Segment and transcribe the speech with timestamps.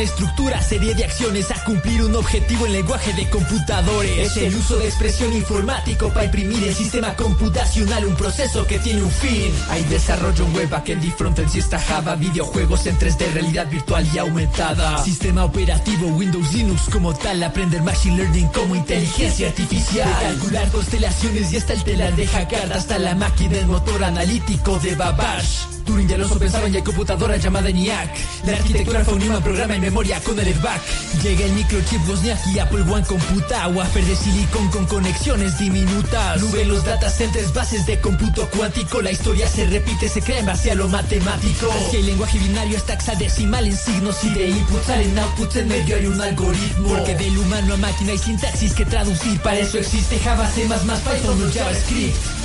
[0.00, 4.18] Estructura, serie de acciones a cumplir un objetivo en lenguaje de computadores.
[4.18, 9.02] Es el uso de expresión informático para imprimir el sistema computacional, un proceso que tiene
[9.02, 9.52] un fin.
[9.70, 14.18] Hay desarrollo web, backend y frontend, si está Java, videojuegos en 3D, realidad virtual y
[14.18, 15.02] aumentada.
[15.04, 20.10] Sistema operativo, Windows, Linux como tal, aprender Machine Learning como inteligencia artificial.
[20.20, 24.94] Calcular constelaciones y hasta el telar de hackear hasta la máquina del motor analítico de
[24.94, 25.81] Babash.
[25.84, 28.10] Turing y Alonso pensaban ya hay computadora llamada ENIAC.
[28.46, 30.80] La arquitectura fue un programa en memoria con el back.
[31.22, 33.68] Llega el microchip Wozniak y Apple One computa.
[33.68, 36.40] Wafer de silicón con conexiones diminutas.
[36.40, 39.02] Nube los data centers, bases de cómputo cuántico.
[39.02, 41.72] La historia se repite, se crea en base lo matemático.
[41.90, 45.96] Si el lenguaje binario es taxadecimal en signos y de inputs salen outputs en medio
[45.96, 46.88] hay un algoritmo.
[46.88, 49.40] Porque del humano a máquina hay sintaxis que traducir.
[49.40, 52.41] Para eso existe Java, C++, Python o JavaScript.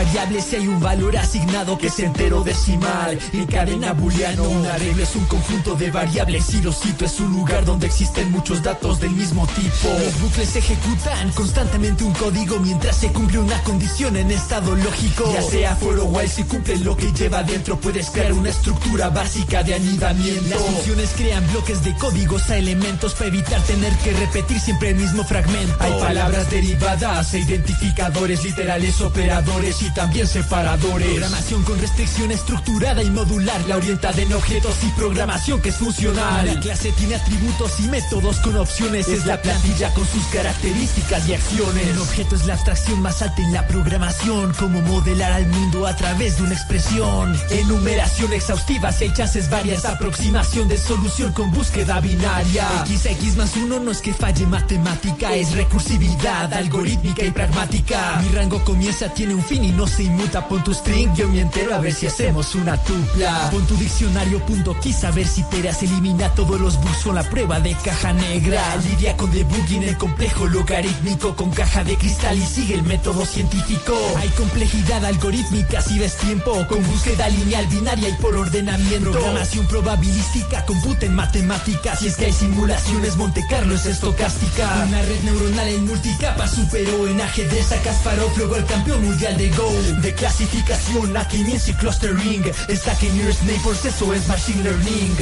[0.00, 3.18] Y variables si hay un valor asignado que es entero decimal.
[3.32, 7.32] En cadena booleano, una regla es un conjunto de variables y lo cito es un
[7.32, 9.88] lugar donde existen muchos datos del mismo tipo.
[10.02, 15.30] Los bucles ejecutan constantemente un código mientras se cumple una condición en estado lógico.
[15.34, 19.10] Ya sea for o while, si cumple lo que lleva dentro, puedes crear una estructura
[19.10, 20.48] básica de anidamiento.
[20.48, 24.96] Las funciones crean bloques de códigos a elementos para evitar tener que repetir siempre el
[24.96, 25.76] mismo fragmento.
[25.80, 31.08] Hay palabras derivadas e identificadores literales operadores y también separadores.
[31.08, 33.60] Programación con restricción estructurada y modular.
[33.66, 36.46] La orientada en objetos y programación que es funcional.
[36.46, 39.08] La clase tiene atributos y métodos con opciones.
[39.08, 41.88] Es la plantilla con sus características y acciones.
[41.88, 44.52] El objeto es la abstracción más alta en la programación.
[44.54, 47.38] Como modelar al mundo a través de una expresión.
[47.50, 49.84] Enumeración exhaustiva, si hay chances varias.
[49.84, 52.66] Aproximación de solución con búsqueda binaria.
[52.86, 55.34] X, X más uno no es que falle matemática.
[55.34, 58.20] Es recursividad algorítmica y pragmática.
[58.22, 60.46] Mi rango comienza, tiene un fin no se inmuta.
[60.48, 63.50] Pon tu string, yo me entero a ver si hacemos una tupla.
[63.50, 67.60] Pon tu diccionario punto a ver si teras elimina todos los bugs con la prueba
[67.60, 68.60] de caja negra.
[68.76, 73.94] Lidia con debugging el complejo logarítmico con caja de cristal y sigue el método científico.
[74.18, 79.12] Hay complejidad algorítmica si ves tiempo con búsqueda lineal binaria y por ordenamiento.
[79.12, 82.00] Programación probabilística, computa en matemáticas.
[82.00, 84.86] Si es que hay simulaciones, Monte Carlo es estocástica.
[84.88, 89.50] Una red neuronal en multicapa superó en ajedrez a Kasparov, luego el campeón mundial de
[90.02, 95.16] De clasificación a y clustering Está que nearest neighbors, eso es machine learning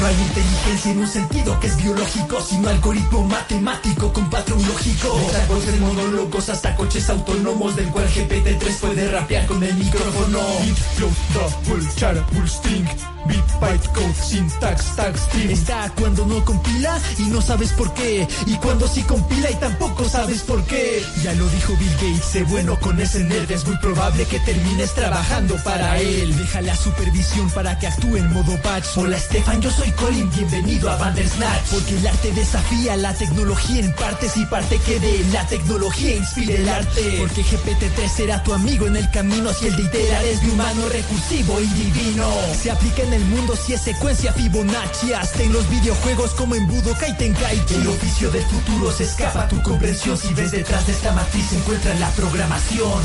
[0.00, 5.18] No hay inteligencia en un sentido que es biológico, sino algoritmo matemático con patrón lógico.
[5.24, 10.38] Desde árboles monólogos hasta coches autónomos, del cual GPT-3 puede rapear con el micrófono.
[10.60, 12.86] Beat, flow, double, chara, string.
[13.28, 15.50] Beat, byte, code, syntax, tag, stream.
[15.50, 18.26] Está cuando no compila y no sabes por qué.
[18.46, 21.04] Y cuando sí compila y tampoco sabes por qué.
[21.22, 23.50] Ya lo dijo Bill Gates, sé bueno con ese nerd.
[23.50, 26.36] Es muy probable que termines trabajando para él.
[26.36, 28.96] Deja la supervisión para que actúe en modo patch.
[28.96, 31.66] Hola, Stefan, yo soy Colin, bienvenido a Bandersnatch.
[31.70, 36.56] Porque el arte desafía la tecnología en partes y parte que de la tecnología inspire
[36.56, 37.16] el arte.
[37.18, 40.88] Porque GPT-3 será tu amigo en el camino si el de iterar es de humano
[40.90, 42.26] recursivo y divino.
[42.60, 46.66] Se aplica en el mundo si es secuencia Fibonacci, hasta en los videojuegos como en
[46.66, 47.74] Budokai Tenkaichi.
[47.74, 51.56] El oficio del futuro se escapa tu comprensión si ves detrás de esta matriz se
[51.56, 53.02] encuentra la programación.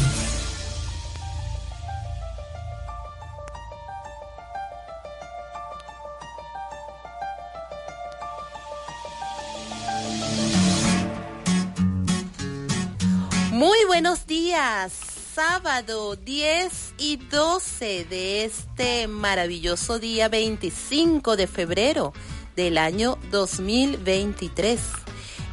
[13.94, 15.13] buenos días.
[15.34, 22.14] Sábado 10 y 12 de este maravilloso día 25 de febrero
[22.56, 24.80] del año 2023.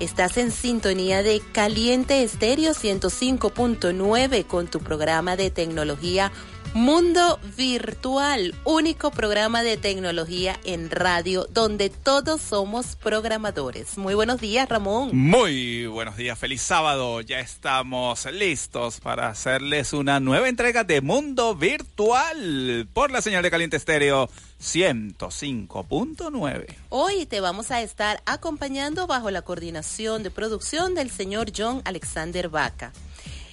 [0.01, 6.33] Estás en sintonía de Caliente Estéreo 105.9 con tu programa de tecnología
[6.73, 13.99] Mundo Virtual, único programa de tecnología en radio donde todos somos programadores.
[13.99, 15.11] Muy buenos días, Ramón.
[15.13, 17.21] Muy buenos días, feliz sábado.
[17.21, 23.51] Ya estamos listos para hacerles una nueva entrega de Mundo Virtual por la señal de
[23.51, 26.67] Caliente Estéreo 105.9.
[26.91, 32.49] Hoy te vamos a estar acompañando bajo la coordinación de producción del señor John Alexander
[32.49, 32.93] Vaca.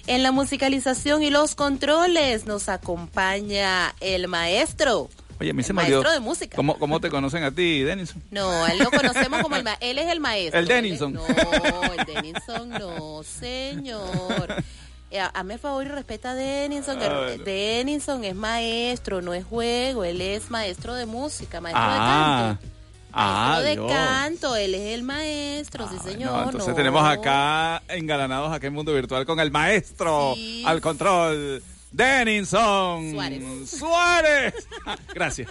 [0.06, 5.08] En la musicalización y los controles nos acompaña el maestro.
[5.40, 6.56] Oye, a mí se me maestro de música.
[6.56, 8.22] ¿Cómo, ¿Cómo, te conocen a ti, Denison?
[8.30, 9.88] No, él lo conocemos como el maestro.
[9.88, 10.60] Él es el maestro.
[10.60, 11.12] ¿El Denison?
[11.12, 14.64] No, el Denison no, señor.
[15.10, 16.98] Eh, hazme favor y respeta a Denison.
[17.00, 20.04] Ah, Denison es maestro, no es juego.
[20.04, 22.58] Él es maestro de música, maestro de ah.
[22.58, 22.78] canto.
[23.10, 26.44] Ah, de canto, él es el maestro, sí ah, señor.
[26.44, 30.34] entonces tenemos acá engalanados aquí en Mundo Virtual con el maestro
[30.66, 33.70] al control, Denison Suárez.
[33.70, 34.68] Suárez.
[35.14, 35.50] Gracias.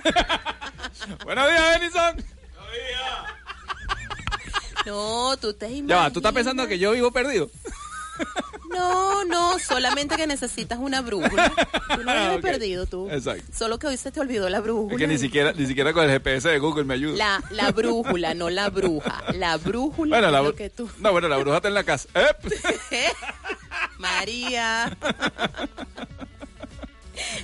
[1.26, 2.16] Buenos días, Denison.
[2.16, 3.38] Buenos días.
[4.86, 5.90] No, tú te imaginas.
[5.90, 7.50] Ya, tú estás pensando que yo vivo perdido.
[8.70, 11.52] No, no, solamente que necesitas una brújula.
[11.96, 13.10] Tú no has perdido tú.
[13.10, 13.46] Exacto.
[13.56, 14.96] Solo que hoy se te olvidó la brújula.
[14.96, 17.18] Es que ni siquiera, ni siquiera con el GPS de Google me ayuda.
[17.18, 19.24] La, la brújula, no la bruja.
[19.34, 20.90] La brújula bueno, la, que tú.
[21.00, 22.10] No, bueno, la bruja está en la casa.
[23.98, 24.98] María.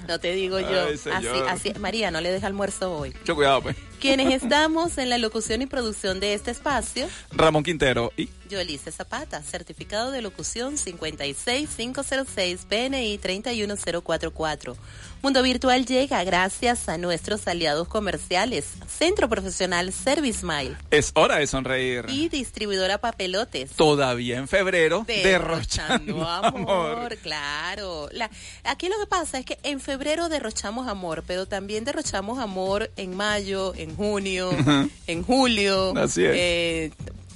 [0.07, 0.87] No te digo yo.
[0.87, 1.09] así,
[1.47, 3.13] así, María, no le deja almuerzo hoy.
[3.19, 3.75] Mucho cuidado, pues.
[4.03, 7.07] Quienes estamos en la locución y producción de este espacio.
[7.31, 8.27] Ramón Quintero y.
[8.49, 14.77] Yolice Zapata, certificado de locución 56506, PNI 31044.
[15.23, 20.75] Mundo Virtual llega gracias a nuestros aliados comerciales, Centro Profesional Service Smile.
[20.91, 22.05] Es hora de sonreír.
[22.09, 23.71] Y distribuidora Papelotes.
[23.71, 27.15] Todavía en febrero, derrochando, amor.
[27.23, 28.09] Claro.
[28.11, 28.29] La,
[28.65, 33.15] aquí lo que pasa es que en febrero derrochamos amor, pero también derrochamos amor en
[33.15, 34.51] mayo, en junio,
[35.07, 35.93] en julio.
[35.97, 36.31] Así es.
[36.35, 36.91] Eh,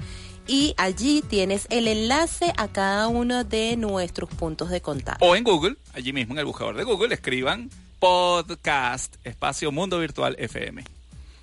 [0.46, 5.24] y allí tienes el enlace a cada uno de nuestros puntos de contacto.
[5.24, 10.34] O en Google, allí mismo en el buscador de Google, escriban podcast espacio Mundo Virtual
[10.38, 10.84] FM.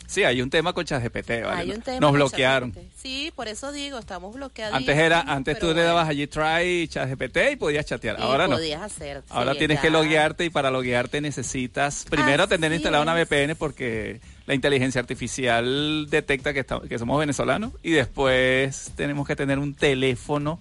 [0.10, 1.62] Sí, hay un tema con ChatGPT, ¿vale?
[1.62, 2.76] Hay un tema Nos bloquearon.
[2.98, 4.76] Sí, por eso digo, estamos bloqueados.
[4.76, 8.20] Antes era, antes tú le dabas allí try ChatGPT y podías chatear.
[8.20, 8.56] Ahora no.
[8.56, 9.22] Podías hacer.
[9.30, 14.20] Ahora tienes que loguearte y para loguearte necesitas primero tener instalada una VPN porque
[14.50, 20.58] la inteligencia artificial detecta que, que somos venezolanos y después tenemos que tener un teléfono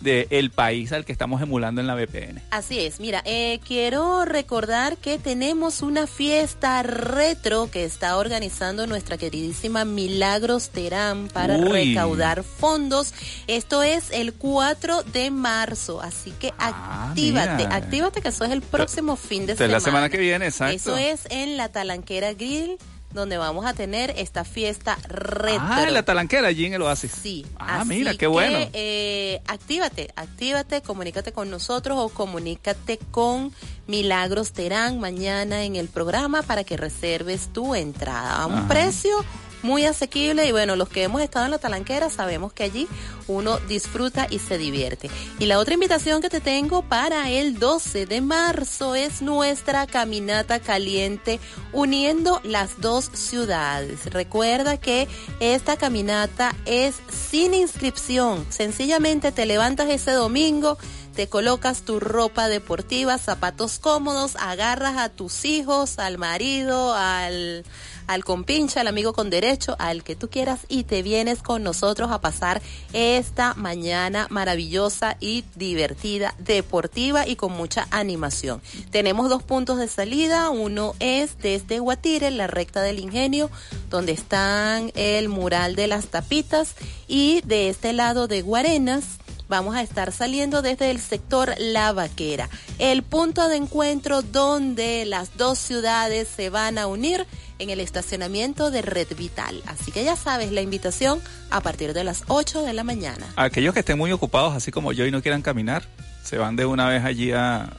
[0.00, 2.40] del país al que estamos emulando en la VPN.
[2.50, 9.18] Así es, mira, eh, quiero recordar que tenemos una fiesta retro que está organizando nuestra
[9.18, 13.12] queridísima Milagros Terán para recaudar fondos.
[13.48, 18.62] Esto es el 4 de marzo, así que ah, actívate, actívate que eso es el
[18.62, 19.76] próximo fin de semana.
[19.76, 20.74] Es la semana que viene, exacto.
[20.74, 22.78] Eso es en la Talanquera Grill
[23.16, 25.60] donde vamos a tener esta fiesta retro.
[25.60, 27.10] Ah, la talanquera allí en el oasis.
[27.10, 27.44] Sí.
[27.58, 28.58] Ah, mira, qué bueno.
[28.72, 33.52] Eh, actívate, actívate, comunícate con nosotros o comunícate con
[33.88, 39.24] Milagros Terán mañana en el programa para que reserves tu entrada a un precio
[39.62, 42.88] muy asequible y bueno, los que hemos estado en la talanquera sabemos que allí
[43.28, 45.10] uno disfruta y se divierte.
[45.38, 50.60] Y la otra invitación que te tengo para el 12 de marzo es nuestra caminata
[50.60, 51.40] caliente
[51.72, 54.06] uniendo las dos ciudades.
[54.06, 55.08] Recuerda que
[55.40, 60.78] esta caminata es sin inscripción, sencillamente te levantas ese domingo
[61.16, 67.64] te colocas tu ropa deportiva, zapatos cómodos, agarras a tus hijos, al marido, al,
[68.06, 72.10] al compincha, al amigo con derecho, al que tú quieras y te vienes con nosotros
[72.10, 78.60] a pasar esta mañana maravillosa y divertida, deportiva y con mucha animación.
[78.90, 83.50] Tenemos dos puntos de salida, uno es desde Guatire, la recta del ingenio,
[83.90, 86.74] donde están el mural de las tapitas
[87.08, 92.48] y de este lado de Guarenas vamos a estar saliendo desde el sector La Vaquera,
[92.78, 97.26] el punto de encuentro donde las dos ciudades se van a unir
[97.58, 99.62] en el estacionamiento de Red Vital.
[99.66, 101.20] Así que ya sabes, la invitación
[101.50, 103.26] a partir de las 8 de la mañana.
[103.36, 105.84] Aquellos que estén muy ocupados, así como yo, y no quieran caminar,
[106.22, 107.70] se van de una vez allí a,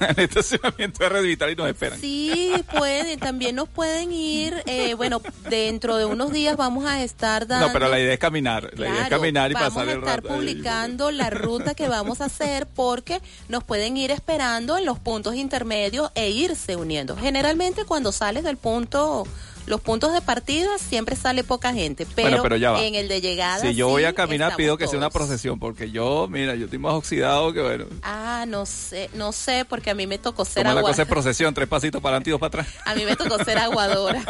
[0.08, 2.00] al estacionamiento de Red Vital y nos esperan.
[2.00, 7.46] Sí, pueden, también nos pueden ir, eh, bueno, dentro de unos días vamos a estar
[7.46, 7.68] dando...
[7.68, 10.16] No, pero la idea es caminar, la idea es caminar y pasar el Vamos a
[10.16, 14.98] estar publicando la ruta que vamos a hacer porque nos pueden ir esperando en los
[14.98, 17.16] puntos intermedios e irse uniendo.
[17.16, 19.26] Generalmente cuando sales del punto
[19.68, 22.44] los puntos de partida siempre sale poca gente, pero,
[22.78, 23.60] en el de llegada.
[23.60, 26.78] Si yo voy a caminar, pido que sea una procesión, porque yo, mira, yo estoy
[26.78, 27.86] más oxidado que bueno.
[28.02, 31.08] Ah, no sé, no sé, porque a mí me tocó ser Como la cosa es
[31.08, 32.68] procesión, tres pasitos para adelante y dos para atrás.
[32.84, 34.22] A mí me tocó ser aguadora.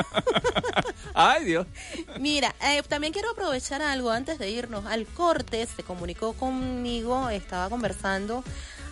[1.14, 1.66] Ay, Dios.
[2.20, 5.66] Mira, eh, también quiero aprovechar algo antes de irnos al corte.
[5.74, 8.44] Se comunicó conmigo, estaba conversando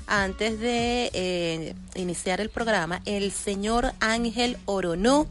[0.06, 5.26] antes de eh, iniciar el programa, el señor Ángel Oronó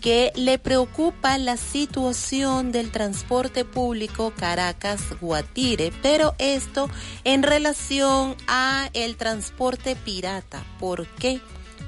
[0.00, 6.88] que le preocupa la situación del transporte público Caracas-Guatire, pero esto
[7.24, 10.64] en relación a el transporte pirata.
[10.78, 11.40] ¿Por qué?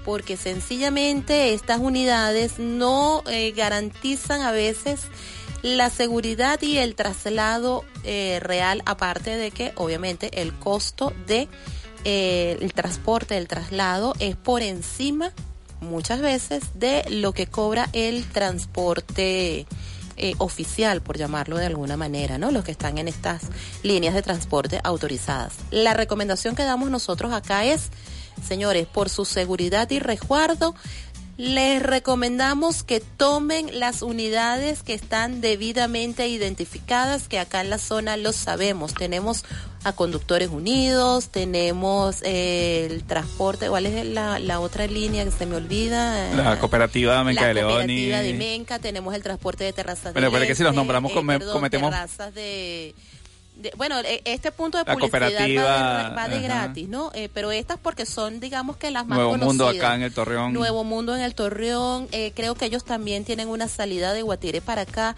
[0.04, 5.06] Porque sencillamente estas unidades no eh, garantizan a veces
[5.62, 11.48] la seguridad y el traslado eh, real, aparte de que obviamente el costo de
[12.04, 15.32] eh, el transporte, el traslado es por encima
[15.82, 19.66] muchas veces de lo que cobra el transporte
[20.16, 22.50] eh, oficial, por llamarlo de alguna manera, ¿no?
[22.50, 23.42] Los que están en estas
[23.82, 25.54] líneas de transporte autorizadas.
[25.70, 27.90] La recomendación que damos nosotros acá es,
[28.46, 30.74] señores, por su seguridad y resguardo,
[31.38, 38.16] les recomendamos que tomen las unidades que están debidamente identificadas, que acá en la zona
[38.16, 38.92] lo sabemos.
[38.94, 39.44] Tenemos
[39.84, 45.46] a Conductores Unidos, tenemos eh, el transporte, ¿cuál es la, la, otra línea que se
[45.46, 46.32] me olvida?
[46.34, 47.68] La cooperativa Menca de León.
[47.68, 50.74] La cooperativa de Menca, tenemos el transporte de terrazas Pero, de pero que si los
[50.74, 51.90] nombramos, eh, perdón, cometemos...
[51.90, 52.94] Terrazas de
[53.76, 57.10] bueno, e, este punto de publicidad va de, gratis, ¿no?
[57.14, 59.48] Eh, pero estas porque son, digamos que las más Nuevo conocidas.
[59.48, 60.52] Mundo acá en el Torreón.
[60.52, 62.08] Nuevo Mundo en el Torreón.
[62.12, 65.16] Eh, creo que ellos también tienen una salida de Guatire para acá.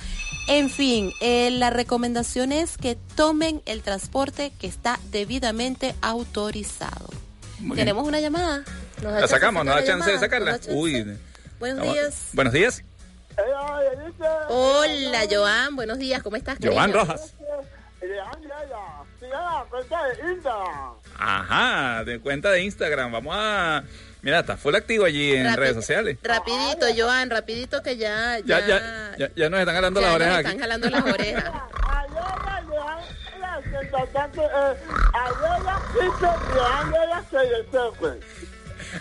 [0.48, 7.08] En fin, eh, la recomendación es que tomen el transporte que está debidamente autorizado.
[7.74, 8.64] Tenemos una llamada.
[9.00, 10.58] la sacamos, nos da chance de sacarla.
[10.68, 11.16] Uy.
[11.60, 12.28] Buenos días.
[12.32, 12.82] Buenos días.
[14.48, 15.76] Hola, Joan.
[15.76, 16.22] Buenos días.
[16.22, 16.58] ¿Cómo estás?
[16.62, 17.34] Joan Rojas.
[21.18, 23.12] Ajá, de cuenta de Instagram.
[23.12, 23.84] Vamos a.
[24.22, 26.16] Mira, está full activo allí en Rapi redes sociales.
[26.22, 28.38] Rapidito, Joan, rapidito que ya.
[28.38, 30.32] Ya, ya, ya, ya, ya nos están jalando ya las orejas.
[30.32, 30.60] Nos están aquí.
[30.60, 31.52] jalando las orejas.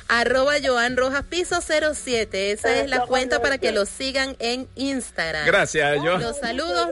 [0.08, 2.52] Arroba Joan Rojas Piso 07.
[2.52, 5.46] Esa es la cuenta para que lo sigan en Instagram.
[5.46, 6.22] Gracias, Joan.
[6.22, 6.90] Los saludos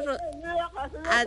[1.05, 1.25] a,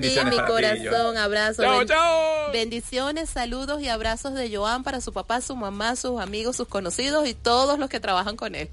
[0.00, 1.64] ti, mi corazón, abrazos.
[1.64, 2.52] Chao, chao.
[2.52, 7.26] Bendiciones, saludos y abrazos de Joan para su papá, su mamá, sus amigos, sus conocidos
[7.26, 8.70] y todos los que trabajan con él.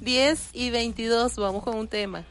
[0.00, 2.24] 10 y 22, vamos con un tema.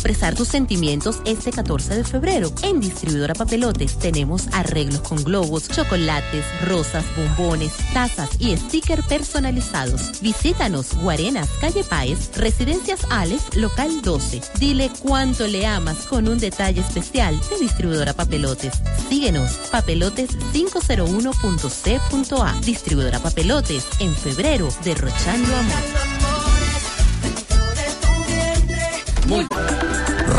[0.00, 2.50] Expresar tus sentimientos este 14 de febrero.
[2.62, 10.18] En Distribuidora Papelotes tenemos arreglos con globos, chocolates, rosas, bombones, tazas y sticker personalizados.
[10.22, 14.40] Visítanos, Guarenas, Calle Páez, Residencias Alex, Local 12.
[14.58, 18.72] Dile cuánto le amas con un detalle especial de Distribuidora Papelotes.
[19.10, 22.60] Síguenos, papelotes501.c.a.
[22.62, 25.76] Distribuidora Papelotes, en febrero, derrochando amor.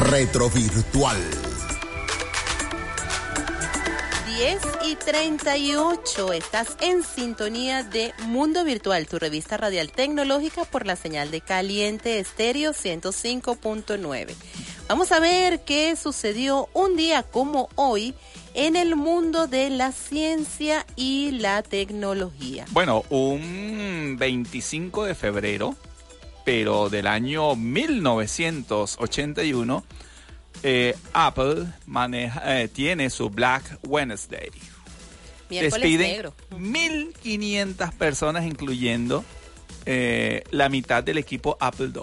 [0.09, 1.21] Retrovirtual.
[4.25, 6.33] 10 y 38.
[6.33, 12.17] Estás en sintonía de Mundo Virtual, tu revista radial tecnológica por la señal de Caliente
[12.17, 14.33] Estéreo 105.9.
[14.87, 18.15] Vamos a ver qué sucedió un día como hoy
[18.55, 22.65] en el mundo de la ciencia y la tecnología.
[22.71, 25.75] Bueno, un 25 de febrero
[26.51, 29.85] pero del año 1981,
[30.63, 34.49] eh, Apple maneja, eh, tiene su Black Wednesday.
[35.49, 39.23] Despiden 1.500 personas, incluyendo
[39.85, 42.01] eh, la mitad del equipo Apple II.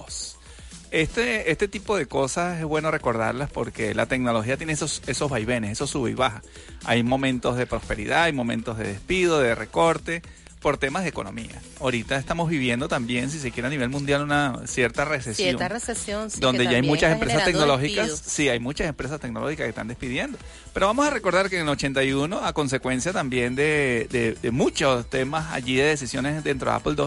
[0.92, 5.72] Este, este tipo de cosas es bueno recordarlas porque la tecnología tiene esos, esos vaivenes,
[5.72, 6.40] esos sube y baja.
[6.84, 10.22] Hay momentos de prosperidad, hay momentos de despido, de recorte,
[10.60, 11.60] por temas de economía.
[11.80, 15.48] Ahorita estamos viviendo también, si se quiere a nivel mundial, una cierta recesión.
[15.48, 18.22] Cierta recesión, sí, Donde ya hay muchas empresas tecnológicas.
[18.26, 20.38] Sí, hay muchas empresas tecnológicas que están despidiendo.
[20.72, 25.52] Pero vamos a recordar que en el 81, a consecuencia también de, de, muchos temas
[25.52, 27.06] allí de decisiones dentro de Apple II,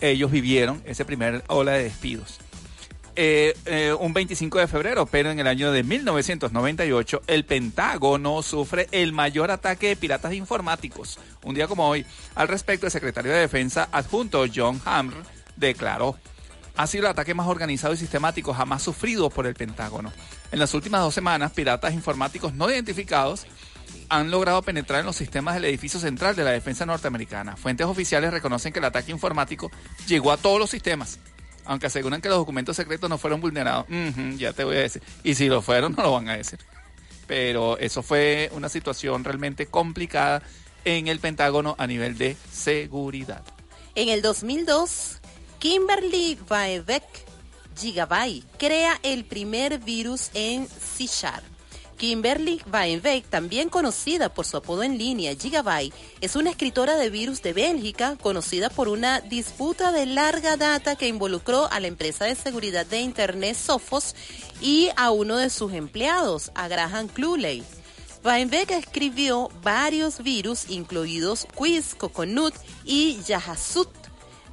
[0.00, 2.38] ellos vivieron ese primer ola de despidos.
[3.16, 8.88] Eh, eh, un 25 de febrero, pero en el año de 1998, el Pentágono sufre
[8.92, 11.18] el mayor ataque de piratas informáticos.
[11.42, 15.14] Un día como hoy, al respecto, el secretario de Defensa adjunto John Hamr
[15.56, 16.16] declaró,
[16.76, 20.12] ha sido el ataque más organizado y sistemático jamás sufrido por el Pentágono.
[20.52, 23.46] En las últimas dos semanas, piratas informáticos no identificados
[24.08, 27.56] han logrado penetrar en los sistemas del edificio central de la defensa norteamericana.
[27.56, 29.70] Fuentes oficiales reconocen que el ataque informático
[30.06, 31.18] llegó a todos los sistemas
[31.70, 33.86] aunque aseguran que los documentos secretos no fueron vulnerados.
[34.36, 35.00] ya te voy a decir.
[35.22, 36.58] Y si lo fueron, no lo van a decir.
[37.28, 40.42] Pero eso fue una situación realmente complicada
[40.84, 43.44] en el Pentágono a nivel de seguridad.
[43.94, 45.20] En el 2002,
[45.60, 47.04] Kimberly Vaebeck
[47.78, 51.59] Gigabyte crea el primer virus en C Sharp
[52.00, 57.42] Kimberly Weinbeck, también conocida por su apodo en línea Gigabyte, es una escritora de virus
[57.42, 62.36] de Bélgica conocida por una disputa de larga data que involucró a la empresa de
[62.36, 64.14] seguridad de Internet Sophos
[64.62, 67.62] y a uno de sus empleados, a Graham Cluley.
[68.24, 73.90] Weinbeck escribió varios virus, incluidos Quiz, Coconut y Yahasut,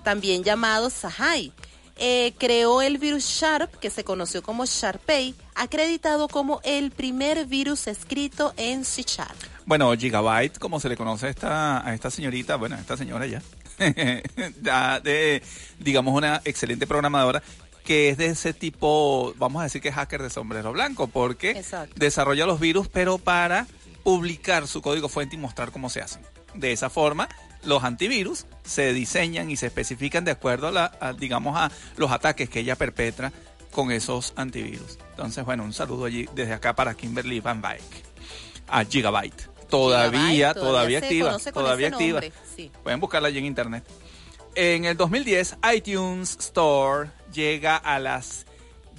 [0.04, 1.54] también llamados Sahai
[2.00, 7.88] eh, creó el virus Sharp, que se conoció como Sharpay, acreditado como el primer virus
[7.88, 9.36] escrito en C Sharp.
[9.66, 13.26] Bueno, Gigabyte, como se le conoce a esta, a esta señorita, bueno, a esta señora
[13.26, 13.42] ya,
[15.04, 15.44] de,
[15.80, 17.44] digamos, una excelente programadora
[17.84, 21.64] que es de ese tipo, vamos a decir que es hacker de sombrero blanco, porque
[21.96, 23.66] desarrolla los virus, pero para
[24.04, 26.20] publicar su código fuente y mostrar cómo se hace.
[26.54, 27.30] De esa forma,
[27.68, 32.50] los antivirus se diseñan y se especifican de acuerdo a, la, digamos, a los ataques
[32.50, 33.32] que ella perpetra
[33.72, 34.98] con esos antivirus.
[35.12, 38.04] Entonces, bueno, un saludo allí desde acá para Kimberly Van Dyke,
[38.68, 39.50] a Gigabyte.
[39.70, 42.22] Todavía, todavía, activa, todavía activa.
[42.84, 43.84] Pueden buscarla allí en internet.
[44.56, 48.46] En el 2010, iTunes Store llega a las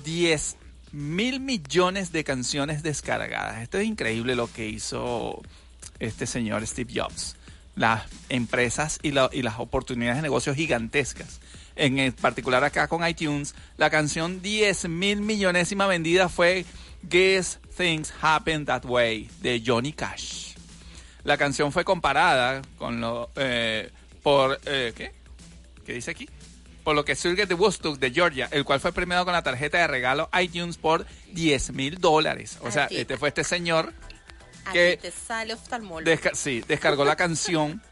[0.04, 0.56] 10
[0.92, 3.62] mil millones de canciones descargadas.
[3.62, 5.40] Esto es increíble lo que hizo
[5.98, 7.37] este señor Steve Jobs
[7.78, 11.40] las empresas y, las oportunidades de negocio gigantescas.
[11.76, 16.64] En particular acá con iTunes, la canción 10 mil millonésima vendida fue
[17.04, 20.54] Guess Things Happen That Way de Johnny Cash.
[21.22, 23.90] La canción fue comparada con lo eh,
[24.22, 25.12] por eh, ¿qué?
[25.86, 26.28] ¿Qué dice aquí?
[26.82, 29.78] Por lo que surge de Woodstock de Georgia, el cual fue premiado con la tarjeta
[29.78, 32.58] de regalo iTunes por 10 mil dólares.
[32.62, 33.92] O sea, este fue este señor
[34.72, 35.54] que te sale
[36.34, 37.82] sí, descargó la canción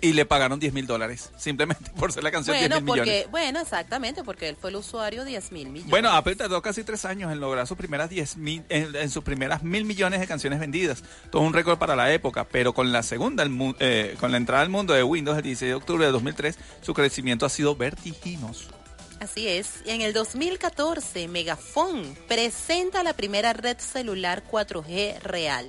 [0.00, 3.30] y le pagaron 10 mil dólares, simplemente por ser la canción bueno, 10 mil millones.
[3.30, 5.90] Bueno, exactamente, porque él fue el usuario 10 mil millones.
[5.90, 9.62] Bueno, Apple tardó casi tres años en lograr sus primeras 10 mil, en, sus primeras
[9.62, 11.02] mil millones de canciones vendidas.
[11.30, 13.46] Todo un récord para la época, pero con la segunda,
[13.80, 16.94] eh, con la entrada al mundo de Windows el 16 de octubre de 2003, su
[16.94, 18.85] crecimiento ha sido vertiginoso.
[19.20, 19.80] Así es.
[19.86, 25.66] En el 2014, Megafon presenta la primera red celular 4G real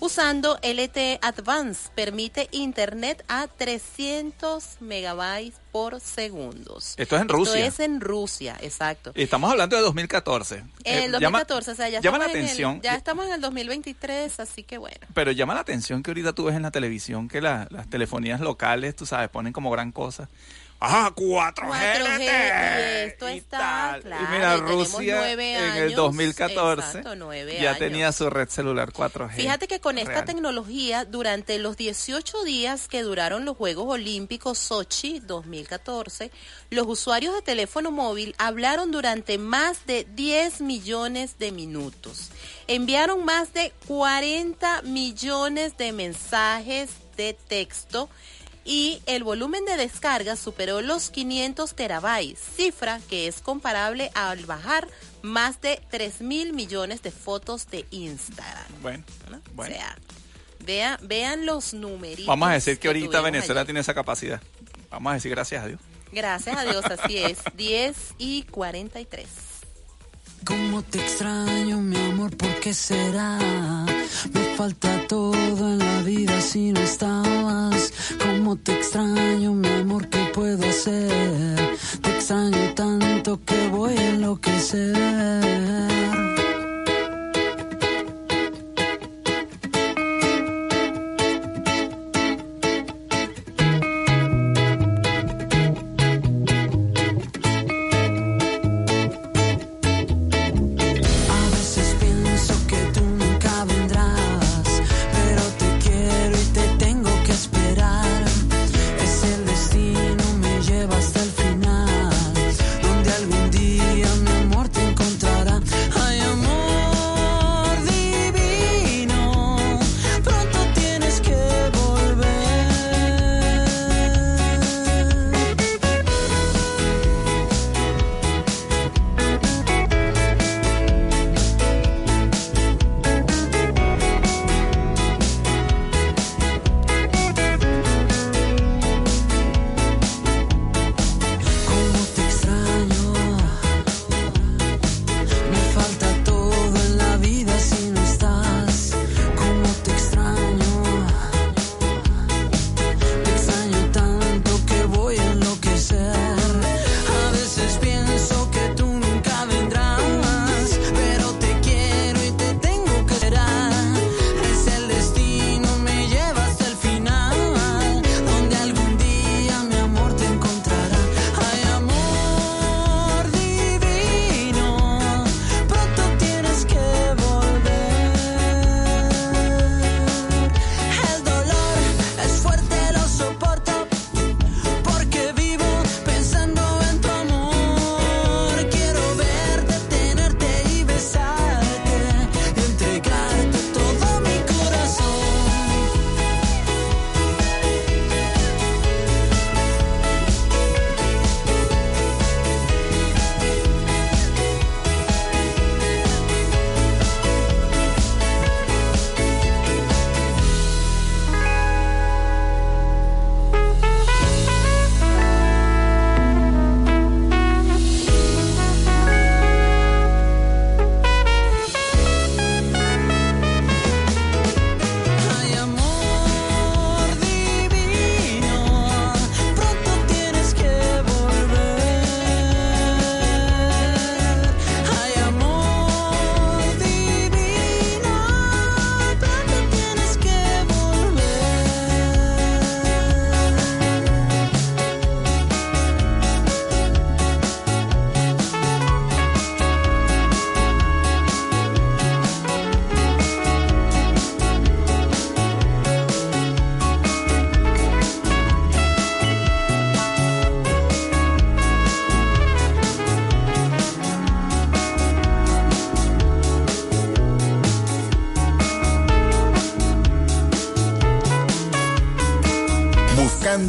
[0.00, 1.90] usando LTE Advance.
[1.94, 6.94] Permite internet a 300 megabytes por segundos.
[6.96, 7.66] Esto es en Rusia.
[7.66, 9.12] Esto es en Rusia, exacto.
[9.14, 10.64] Y estamos hablando de 2014.
[10.84, 12.80] El 2014, o sea, ya, llama la estamos en el- atención.
[12.82, 14.98] ya estamos en el 2023, así que bueno.
[15.14, 18.40] Pero llama la atención que ahorita tú ves en la televisión que la- las telefonías
[18.40, 20.28] locales, tú sabes, ponen como gran cosa.
[20.82, 21.68] ¡Ah, 4G!
[21.70, 24.02] 4G, y esto y está, tal.
[24.02, 27.78] claro, y mira, y Rusia nueve en el años, 2014 exacto, nueve ya años.
[27.78, 29.30] tenía su red celular 4G.
[29.32, 30.24] Fíjate que con esta real.
[30.24, 36.30] tecnología, durante los 18 días que duraron los Juegos Olímpicos Sochi 2014,
[36.70, 42.30] los usuarios de teléfono móvil hablaron durante más de 10 millones de minutos.
[42.68, 48.08] Enviaron más de 40 millones de mensajes de texto
[48.64, 54.86] y el volumen de descarga superó los 500 terabytes, cifra que es comparable al bajar
[55.22, 58.64] más de 3 mil millones de fotos de Instagram.
[58.82, 59.40] Bueno, ¿no?
[59.54, 59.74] bueno.
[59.74, 59.96] O sea,
[60.64, 62.26] vea, vean los numeritos.
[62.26, 63.66] Vamos a decir que ahorita tuvimos Venezuela ayer.
[63.66, 64.40] tiene esa capacidad.
[64.90, 65.80] Vamos a decir gracias a Dios.
[66.12, 67.38] Gracias a Dios, así es.
[67.56, 69.49] 10 y 43.
[70.44, 73.38] Cómo te extraño, mi amor, ¿por qué será?
[74.32, 77.92] Me falta todo en la vida si no estabas.
[78.22, 81.78] Cómo te extraño, mi amor, ¿qué puedo hacer?
[82.02, 85.60] Te extraño tanto que voy a enloquecer.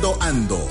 [0.01, 0.67] Ando.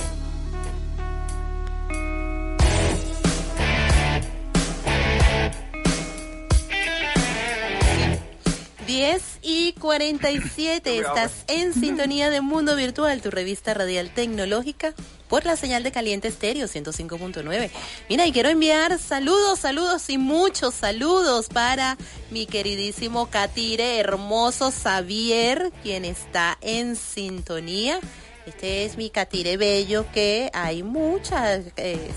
[8.88, 10.98] 10 y 47.
[10.98, 14.94] Estás en sintonía de Mundo Virtual, tu revista radial tecnológica,
[15.28, 17.70] por la señal de Caliente Estéreo 105.9.
[18.08, 21.96] Mira, y quiero enviar saludos, saludos y muchos saludos para
[22.32, 28.00] mi queridísimo Catire, hermoso Xavier, quien está en sintonía.
[28.46, 31.60] Este es mi Catire Bello, que hay muchas.
[31.76, 32.12] Eh,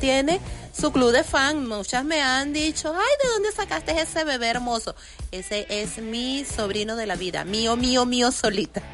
[0.00, 0.40] tiene
[0.72, 1.66] su club de fan.
[1.66, 4.94] Muchas me han dicho, ay, ¿de dónde sacaste ese bebé hermoso?
[5.30, 8.82] Ese es mi sobrino de la vida, mío, mío, mío solita.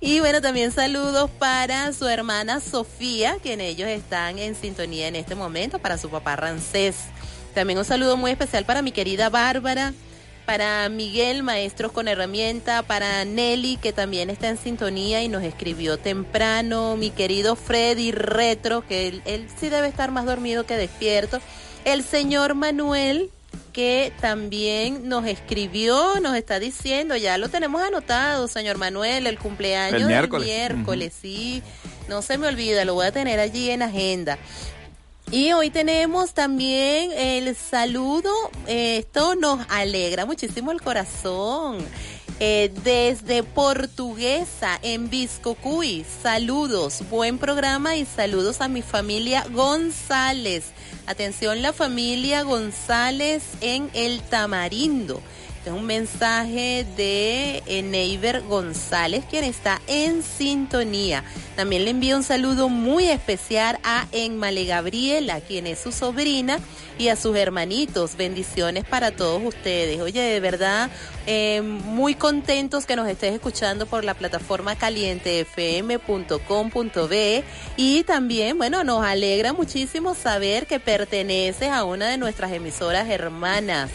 [0.00, 5.34] Y bueno, también saludos para su hermana Sofía, quien ellos están en sintonía en este
[5.34, 6.94] momento, para su papá Rancés.
[7.52, 9.92] También un saludo muy especial para mi querida Bárbara,
[10.48, 15.98] para Miguel, Maestros con Herramienta, para Nelly, que también está en sintonía y nos escribió
[15.98, 21.42] temprano, mi querido Freddy Retro, que él, él sí debe estar más dormido que despierto,
[21.84, 23.30] el señor Manuel,
[23.74, 30.00] que también nos escribió, nos está diciendo, ya lo tenemos anotado, señor Manuel, el cumpleaños
[30.00, 30.48] El miércoles.
[30.48, 31.62] del miércoles, sí,
[32.08, 34.38] no se me olvida, lo voy a tener allí en agenda.
[35.30, 38.30] Y hoy tenemos también el saludo,
[38.66, 41.84] esto nos alegra muchísimo el corazón.
[42.40, 50.66] Eh, desde Portuguesa en Viscocuy, saludos, buen programa y saludos a mi familia González.
[51.06, 55.20] Atención la familia González en El Tamarindo.
[55.58, 61.24] Este es un mensaje de eh, Neiber González, quien está en sintonía.
[61.56, 66.60] También le envío un saludo muy especial a Enmale Gabriela, quien es su sobrina,
[66.96, 68.16] y a sus hermanitos.
[68.16, 70.00] Bendiciones para todos ustedes.
[70.00, 70.90] Oye, de verdad,
[71.26, 77.44] eh, muy contentos que nos estés escuchando por la plataforma calientefm.com.be
[77.76, 83.90] y también, bueno, nos alegra muchísimo saber que perteneces a una de nuestras emisoras hermanas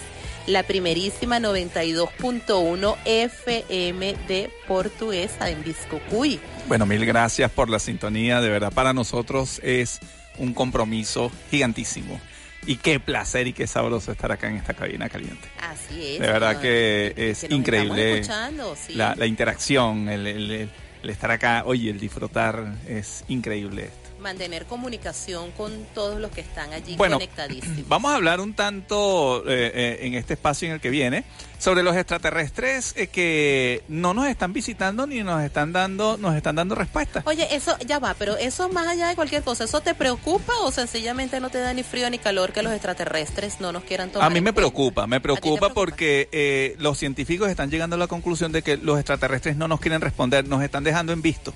[0.48, 6.40] la primerísima 92.1 FM de Portuguesa en Viscocuy.
[6.68, 8.42] Bueno, mil gracias por la sintonía.
[8.42, 10.00] De verdad, para nosotros es
[10.38, 12.20] un compromiso gigantísimo.
[12.66, 15.48] Y qué placer y qué sabroso estar acá en esta cabina caliente.
[15.62, 16.22] Así es.
[16.22, 18.94] De verdad que es Que increíble estamos escuchando, sí.
[18.94, 20.70] la, la interacción, el, el-
[21.04, 24.03] estar acá, oye, el disfrutar es increíble esto.
[24.24, 27.84] Mantener comunicación con todos los que están allí Bueno, conectadísimos.
[27.88, 31.26] Vamos a hablar un tanto eh, eh, en este espacio en el que viene
[31.64, 36.56] sobre los extraterrestres eh, que no nos están visitando ni nos están dando, nos están
[36.56, 37.24] dando respuestas.
[37.26, 40.72] Oye, eso ya va, pero eso más allá de cualquier cosa, ¿eso te preocupa o
[40.72, 44.28] sencillamente no te da ni frío ni calor que los extraterrestres no nos quieran tomar?
[44.28, 45.74] A mí me preocupa, me ¿A ti te preocupa preocupa?
[45.74, 49.80] porque eh, los científicos están llegando a la conclusión de que los extraterrestres no nos
[49.80, 51.54] quieren responder, nos están dejando en visto.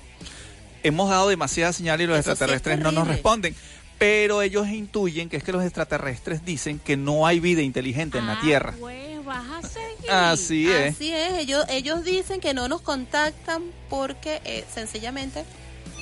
[0.82, 3.54] Hemos dado demasiadas señales y los Eso sí es extraterrestres no nos responden.
[3.98, 8.26] Pero ellos intuyen que es que los extraterrestres dicen que no hay vida inteligente en
[8.28, 8.74] la Ah, Tierra.
[8.78, 10.10] Pues vas a seguir.
[10.10, 10.94] Así es.
[10.94, 15.44] Así es, ellos, ellos dicen que no nos contactan porque eh, sencillamente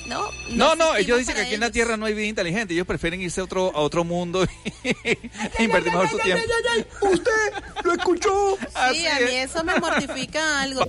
[0.07, 0.23] no.
[0.51, 1.71] No, no, ellos dicen que aquí en la.
[1.71, 2.73] Tierra no hay vida inteligente.
[2.73, 4.43] Ellos prefieren irse a otro, a otro mundo
[4.83, 5.17] e
[5.59, 6.43] invertir mejor su tiempo.
[7.01, 7.31] ¿Usted
[7.83, 8.57] lo escuchó?
[8.75, 9.49] Así Sí, a mí es.
[9.51, 10.85] eso me mortifica algo.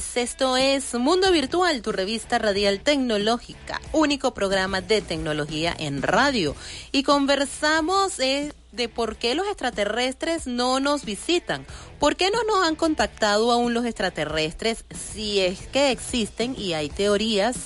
[0.00, 0.16] 6.
[0.28, 6.54] Esto es Mundo Virtual, tu revista radial tecnológica, único programa de tecnología en radio.
[6.92, 11.66] Y conversamos eh, de por qué los extraterrestres no nos visitan.
[11.98, 16.88] ¿Por qué no nos han contactado aún los extraterrestres si es que existen y hay
[16.88, 17.56] teorías?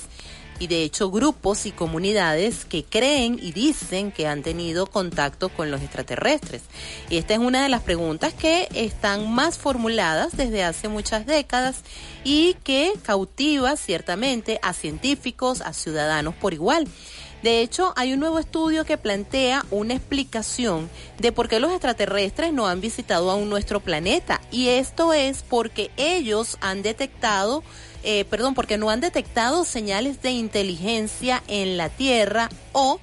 [0.63, 5.69] Y de hecho grupos y comunidades que creen y dicen que han tenido contacto con
[5.69, 6.61] los extraterrestres.
[7.09, 11.81] Y esta es una de las preguntas que están más formuladas desde hace muchas décadas
[12.23, 16.87] y que cautiva ciertamente a científicos, a ciudadanos por igual.
[17.41, 20.89] De hecho, hay un nuevo estudio que plantea una explicación
[21.19, 24.39] de por qué los extraterrestres no han visitado aún nuestro planeta.
[24.49, 27.61] Y esto es porque ellos han detectado
[28.03, 32.99] eh, perdón, porque no han detectado señales de inteligencia en la Tierra o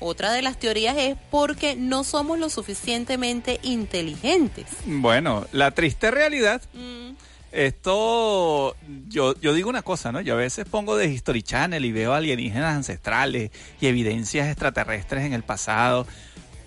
[0.00, 4.66] otra de las teorías es porque no somos lo suficientemente inteligentes.
[4.84, 6.60] Bueno, la triste realidad.
[6.74, 7.12] Mm,
[7.52, 8.76] Esto,
[9.08, 10.20] yo, yo digo una cosa, ¿no?
[10.20, 15.32] Yo a veces pongo de History Channel y veo alienígenas ancestrales y evidencias extraterrestres en
[15.32, 16.06] el pasado,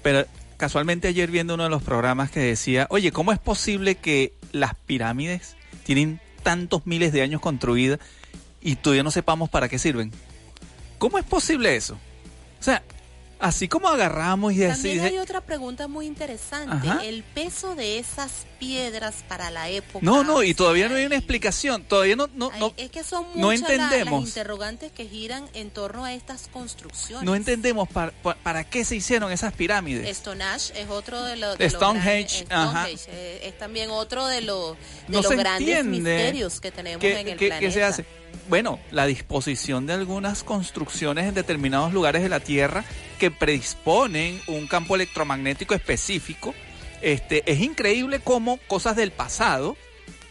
[0.01, 0.25] pero
[0.55, 4.75] casualmente ayer viendo uno de los programas que decía, oye, ¿cómo es posible que las
[4.75, 7.99] pirámides tienen tantos miles de años construidas
[8.61, 10.13] y todavía no sepamos para qué sirven?
[10.97, 11.95] ¿Cómo es posible eso?
[12.57, 12.83] O sea,
[13.39, 16.89] así como agarramos y También hay otra pregunta muy interesante.
[16.89, 17.03] Ajá.
[17.05, 19.99] El peso de esas piedras para la época.
[20.01, 22.89] No, no, y todavía no hay Ay, una explicación, todavía no, no, ay, no, es
[22.89, 24.21] que son no muchas la- entendemos.
[24.21, 27.23] las interrogantes que giran en torno a estas construcciones.
[27.25, 28.11] no entendemos para,
[28.43, 30.17] para qué se hicieron esas pirámides.
[30.17, 31.57] Stonehenge es otro de los.
[31.57, 32.69] de los Stonehenge, grandes- ajá.
[32.87, 34.75] Stonehenge, eh, es también otro de los,
[35.07, 37.59] de No los grandes entiende misterios que tenemos ¿Qué, en el qué- planeta.
[37.59, 38.05] qué se hace?
[38.49, 42.83] Bueno, la disposición de algunas construcciones en determinados lugares de la Tierra
[43.19, 46.53] que predisponen un campo electromagnético específico.
[47.01, 49.75] Este, es increíble cómo cosas del pasado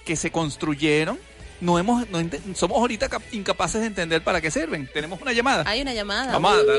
[0.05, 1.19] que se construyeron
[1.61, 2.21] no hemos no
[2.55, 4.89] somos ahorita cap- incapaces de entender para qué sirven.
[4.93, 5.65] Tenemos una llamada.
[5.67, 6.33] Hay una llamada.
[6.33, 6.77] Vamos a dar-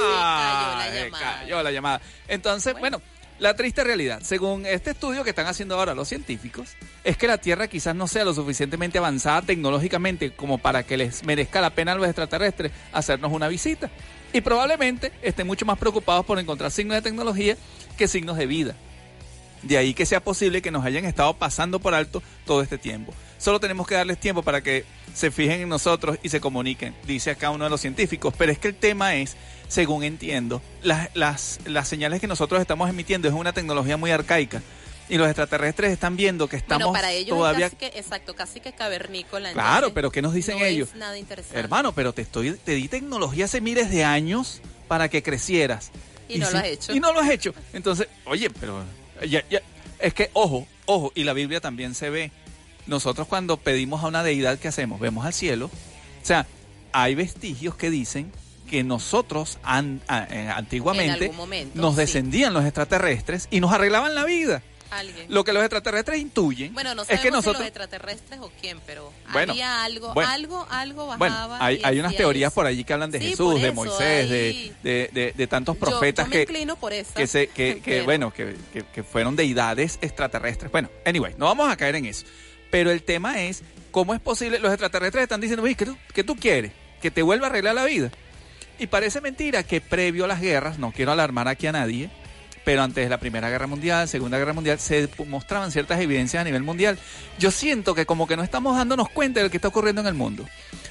[0.00, 1.38] Ah, cayó la llamada.
[1.40, 2.00] cayó la llamada.
[2.28, 3.00] Entonces, bueno.
[3.38, 7.38] La triste realidad, según este estudio que están haciendo ahora los científicos, es que la
[7.38, 11.92] Tierra quizás no sea lo suficientemente avanzada tecnológicamente como para que les merezca la pena
[11.92, 13.90] a los extraterrestres hacernos una visita.
[14.32, 17.56] Y probablemente estén mucho más preocupados por encontrar signos de tecnología
[17.96, 18.74] que signos de vida.
[19.62, 23.12] De ahí que sea posible que nos hayan estado pasando por alto todo este tiempo.
[23.38, 27.30] Solo tenemos que darles tiempo para que se fijen en nosotros y se comuniquen, dice
[27.30, 28.34] acá uno de los científicos.
[28.36, 29.36] Pero es que el tema es,
[29.68, 34.62] según entiendo, las, las, las señales que nosotros estamos emitiendo es una tecnología muy arcaica.
[35.08, 37.66] Y los extraterrestres están viendo que estamos bueno, para ellos todavía...
[37.66, 39.52] es casi que, exacto, casi que cavernícola.
[39.52, 40.88] Claro, pero ¿qué nos dicen no ellos?
[40.88, 41.58] Es nada interesante.
[41.60, 45.92] Hermano, pero te estoy te di tecnología hace miles de años para que crecieras.
[46.28, 46.92] Y no lo has hecho.
[46.92, 47.54] Y no lo has hecho.
[47.72, 48.82] Entonces, oye, pero
[49.28, 49.62] ya, ya,
[50.00, 52.32] es que, ojo, ojo, y la Biblia también se ve.
[52.88, 54.98] Nosotros cuando pedimos a una deidad, ¿qué hacemos?
[54.98, 55.66] Vemos al cielo.
[55.66, 56.46] O sea,
[56.92, 58.32] hay vestigios que dicen
[58.66, 62.00] que nosotros an- a- eh, antiguamente momento, nos sí.
[62.00, 64.62] descendían los extraterrestres y nos arreglaban la vida.
[64.88, 65.26] Alguien.
[65.28, 68.78] Lo que los extraterrestres intuyen Bueno, no es que si nosotros los extraterrestres o quién,
[68.86, 70.30] pero Bueno, había algo, bueno.
[70.30, 71.58] algo, algo Bueno, bajaba.
[71.64, 72.54] hay, hay unas teorías eso.
[72.54, 75.76] por allí que hablan de Sí, Jesús, de Moisés, de, ahí- de, de- de tantos
[75.76, 78.84] profetas yo, me que, inclino por esa, que, se, que, que, pero- bueno, que, que-
[78.84, 80.70] que fueron deidades extraterrestres.
[80.70, 82.24] Bueno, anyway, no vamos a caer en eso.
[82.70, 84.60] Pero el tema es, ¿cómo es posible?
[84.60, 86.70] Los extraterrestres están diciendo, ¿qué, tú- qué tú quieres?
[87.02, 88.12] Que te vuelva a arreglar la vida.
[88.78, 92.10] Y parece mentira que previo a las guerras, no quiero alarmar aquí a nadie,
[92.64, 96.44] pero antes de la Primera Guerra Mundial, Segunda Guerra Mundial, se mostraban ciertas evidencias a
[96.44, 96.98] nivel mundial.
[97.38, 100.08] Yo siento que como que no estamos dándonos cuenta de lo que está ocurriendo en
[100.08, 100.44] el mundo.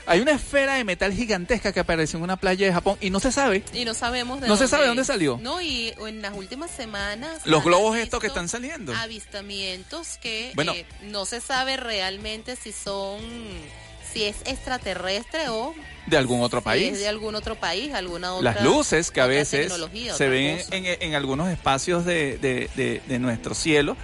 [0.07, 3.19] Hay una esfera de metal gigantesca que apareció en una playa de Japón y no
[3.19, 3.63] se sabe.
[3.73, 4.87] Y no sabemos de No se dónde sabe es.
[4.89, 5.39] dónde salió.
[5.41, 7.41] No, y en las últimas semanas.
[7.45, 8.93] Los globos estos que están saliendo.
[8.95, 10.73] Avistamientos que Bueno.
[10.73, 13.19] eh, no se sabe realmente si son.
[14.15, 15.73] Si es extraterrestre o
[16.05, 16.93] De algún otro si país.
[16.93, 18.53] es de algún otro país, alguna otra.
[18.53, 19.73] Las luces que a veces
[20.15, 23.97] se ven en, en algunos espacios de, de- de- de nuestro cielo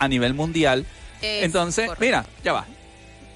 [0.00, 0.84] a nivel mundial.
[1.22, 2.04] Es Entonces, correcto.
[2.04, 2.66] mira, ya va.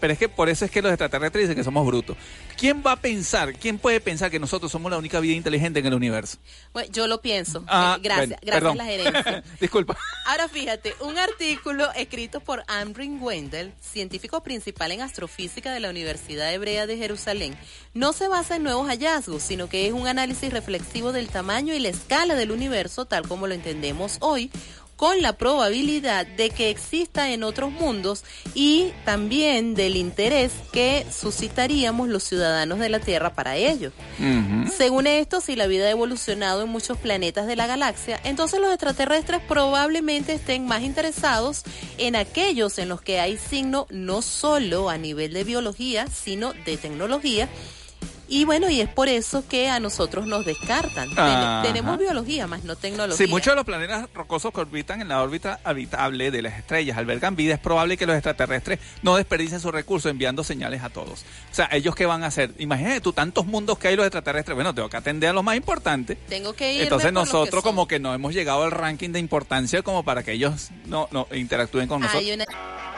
[0.01, 2.17] Pero es que por eso es que los extraterrestres dicen que somos brutos.
[2.59, 5.87] ¿Quién va a pensar, quién puede pensar que nosotros somos la única vida inteligente en
[5.87, 6.39] el universo?
[6.73, 7.65] Bueno, yo lo pienso.
[7.69, 9.45] Ah, Eh, gracias, bueno, gracias a la gerencia.
[9.61, 9.97] Disculpa.
[10.27, 16.53] Ahora fíjate, un artículo escrito por Amrin Wendell, científico principal en astrofísica de la Universidad
[16.53, 17.57] Hebrea de Jerusalén,
[17.95, 21.79] no se basa en nuevos hallazgos, sino que es un análisis reflexivo del tamaño y
[21.79, 24.51] la escala del universo tal como lo entendemos hoy,
[24.99, 32.09] con la probabilidad de que exista en otros mundos y también del interés que suscitaríamos
[32.09, 33.93] los ciudadanos de la Tierra para ello.
[34.19, 34.73] Ujú.
[34.77, 38.71] Según esto, si la vida ha evolucionado en muchos planetas de la galaxia, entonces los
[38.73, 41.63] extraterrestres probablemente estén más interesados
[41.97, 46.77] en aquellos en los que hay signo no solo a nivel de biología, sino de
[46.77, 47.49] tecnología.
[48.29, 51.09] Y bueno, y es por eso que a nosotros nos descartan.
[51.17, 51.63] Ajá.
[51.63, 53.17] tenemos biología, más no tecnología.
[53.17, 56.99] Sí, muchos de los planetas rocosos que orbitan en la órbita habitable de las estrellas
[56.99, 57.55] albergan vida.
[57.55, 61.25] Es probable que los extraterrestres no desperdicien sus recursos enviando señales a todos.
[61.51, 62.53] O sea, ¿ellos qué van a hacer?
[62.59, 64.55] Imagínate tú, tantos mundos que hay los extraterrestres.
[64.55, 66.19] Bueno, tengo que atender a los más importantes.
[66.29, 69.83] Tengo que irme Entonces que nosotros como que no hemos llegado al ranking de importancia
[69.83, 72.25] como para que ellos no, no interactúen con nosotros.
[72.25, 72.98] Hay una...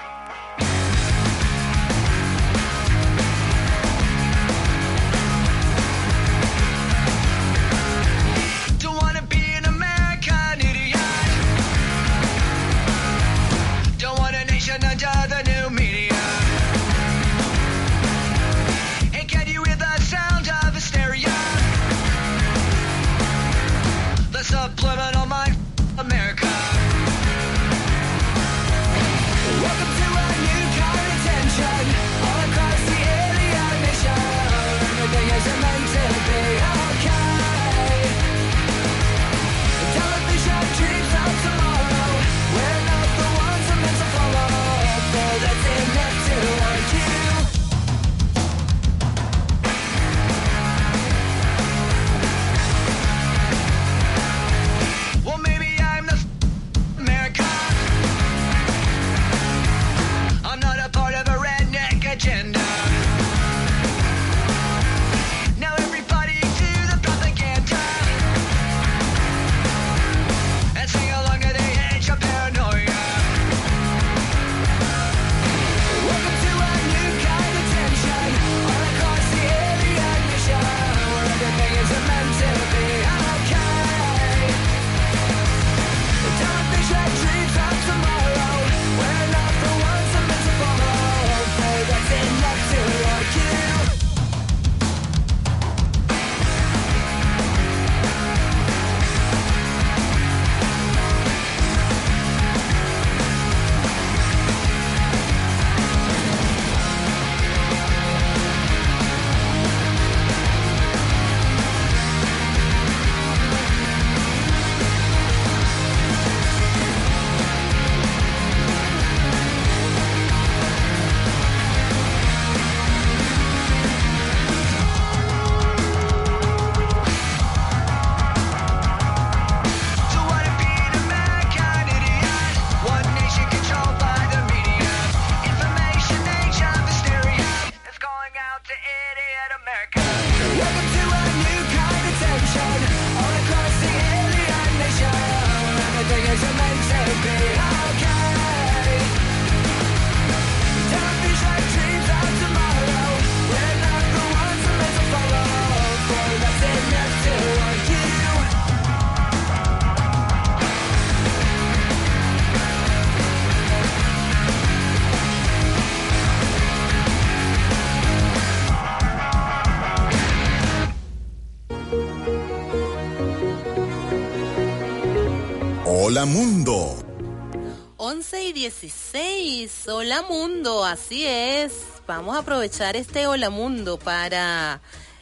[178.32, 179.88] 11 y 16.
[179.88, 181.72] Hola mundo, así es.
[182.06, 184.80] Vamos a aprovechar este Hola Mundo para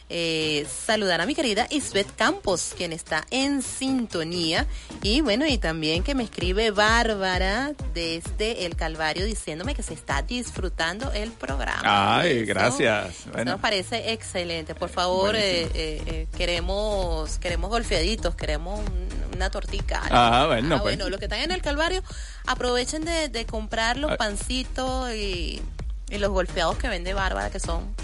[0.09, 4.65] eh, saludar a mi querida Isbeth Campos, quien está en sintonía.
[5.03, 10.21] Y bueno, y también que me escribe Bárbara desde El Calvario diciéndome que se está
[10.23, 11.81] disfrutando el programa.
[12.19, 13.09] Ay, Eso- gracias.
[13.19, 13.51] eso Bueno.
[13.51, 14.73] nos parece excelente.
[14.75, 20.01] Por favor, eh, eh, eh, queremos queremos golfeaditos, queremos un- una tortica.
[20.09, 20.95] Ah, bueno, Ah, pues.
[20.97, 22.03] bueno, los que están en el Calvario,
[22.47, 24.17] aprovechen de, de comprar los Ah.
[24.17, 25.61] pancitos y,
[26.09, 27.95] y los golfeados que vende Bárbara, que son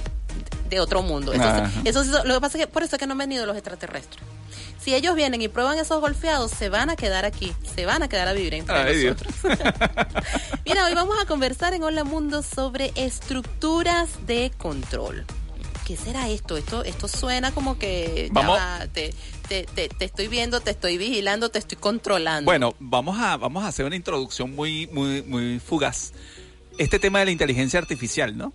[0.70, 1.34] de otro mundo.
[1.34, 3.56] Entonces, eso lo que pasa es que por eso es que no han venido los
[3.56, 4.24] extraterrestres.
[4.80, 8.08] Si ellos vienen y prueban esos golfeados, se van a quedar aquí, se van a
[8.08, 9.34] quedar a vivir entre Ay, nosotros.
[10.66, 15.26] Mira, hoy vamos a conversar en Hola Mundo sobre estructuras de control.
[15.86, 16.58] ¿Qué será esto?
[16.58, 18.60] Esto, esto suena como que Vamos.
[18.92, 19.14] te,
[19.48, 22.46] te, te, te estoy viendo, te estoy vigilando, te estoy controlando.
[22.46, 26.14] Bueno, vamos a, vamos a hacer una introducción muy, muy, muy fugaz.
[26.80, 28.52] Este tema de la inteligencia artificial, ¿no?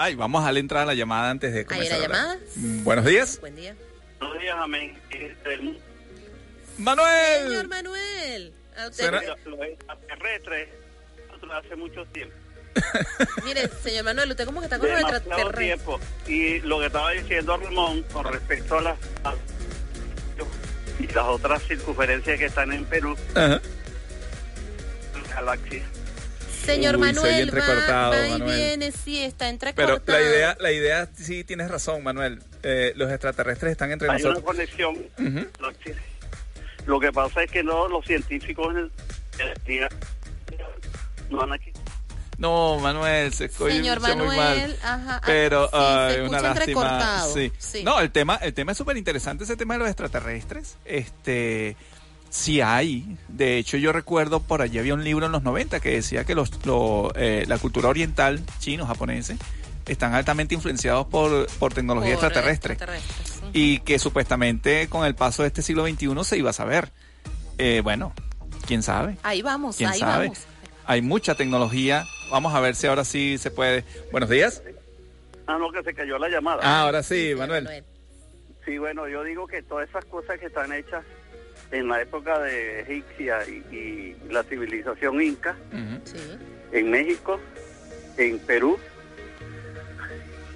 [0.00, 1.98] Ay, vamos a darle entrada a la llamada antes de Ahí comenzar.
[1.98, 2.22] la ¿verdad?
[2.22, 2.40] llamada.
[2.54, 3.40] Mm, Buenos días.
[3.40, 3.74] Buen día.
[4.20, 4.96] Buenos días, amén.
[5.10, 5.74] Este, Señor
[6.78, 7.68] Manuel.
[7.68, 8.54] Manuel.
[8.76, 10.68] A usted- extraterrestres,
[11.26, 12.34] nosotros hace mucho tiempo.
[13.44, 15.66] Mire, señor Manuel, usted como que está con los demasiado extraterrestres.
[15.66, 16.00] tiempo.
[16.28, 19.34] Y lo que estaba diciendo Ramón con respecto a las a-
[21.00, 23.60] y las otras circunferencias que están en Perú, Ajá.
[25.34, 25.84] galaxias.
[26.74, 28.56] Señor Uy, Manuel, va, entrecortado, va y Manuel.
[28.56, 30.00] viene, sí, está entrecortado.
[30.04, 32.42] Pero la idea, la idea sí tienes razón, Manuel.
[32.62, 34.44] Eh, los extraterrestres están entre Hay una nosotros.
[34.56, 34.96] conexión.
[35.18, 35.46] Ujú.
[35.60, 35.96] galaxias.
[36.86, 38.74] Lo que pasa es que no los científicos
[41.30, 41.72] no han aquí.
[42.38, 44.76] No, Manuel, se escucha Señor muy Manuel, mal.
[44.84, 47.24] ajá, Pero sí, se ay, escucha una lástima.
[47.58, 47.82] sí.
[47.84, 50.76] No, el tema, el tema es súper interesante, ese tema de los extraterrestres.
[50.84, 51.76] Este,
[52.30, 53.16] sí hay.
[53.28, 56.34] De hecho, yo recuerdo por allí había un libro en los 90 que decía que
[56.34, 59.34] los, lo, eh, la cultura oriental, chino, japonesa,
[59.86, 62.76] están altamente influenciados por, por tecnología Por extraterrestre.
[63.52, 66.90] Y que supuestamente con el paso de este siglo XXI se iba a saber.
[67.56, 68.12] Eh, bueno,
[68.66, 69.16] quién sabe.
[69.22, 70.26] Ahí vamos, ¿Quién ahí sabe?
[70.28, 70.46] vamos.
[70.86, 72.04] Hay mucha tecnología.
[72.30, 73.84] Vamos a ver si ahora sí se puede.
[74.12, 74.62] Buenos días.
[75.46, 76.60] Ah, no, que se cayó la llamada.
[76.62, 77.84] Ah, ahora sí, Manuel.
[78.64, 81.02] Sí, bueno, yo digo que todas esas cosas que están hechas
[81.70, 85.56] en la época de egipcia y, y la civilización inca.
[86.04, 86.16] Sí.
[86.72, 87.38] en México,
[88.16, 88.78] en Perú,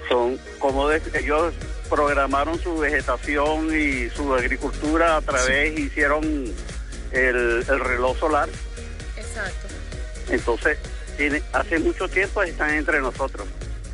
[0.08, 1.54] son como de- ellos
[1.88, 6.24] programaron su vegetación y su agricultura a través, hicieron
[7.12, 8.48] el, el reloj solar,
[9.16, 9.68] Exacto.
[10.30, 10.78] entonces
[11.16, 13.46] tiene, hace mucho tiempo están entre nosotros.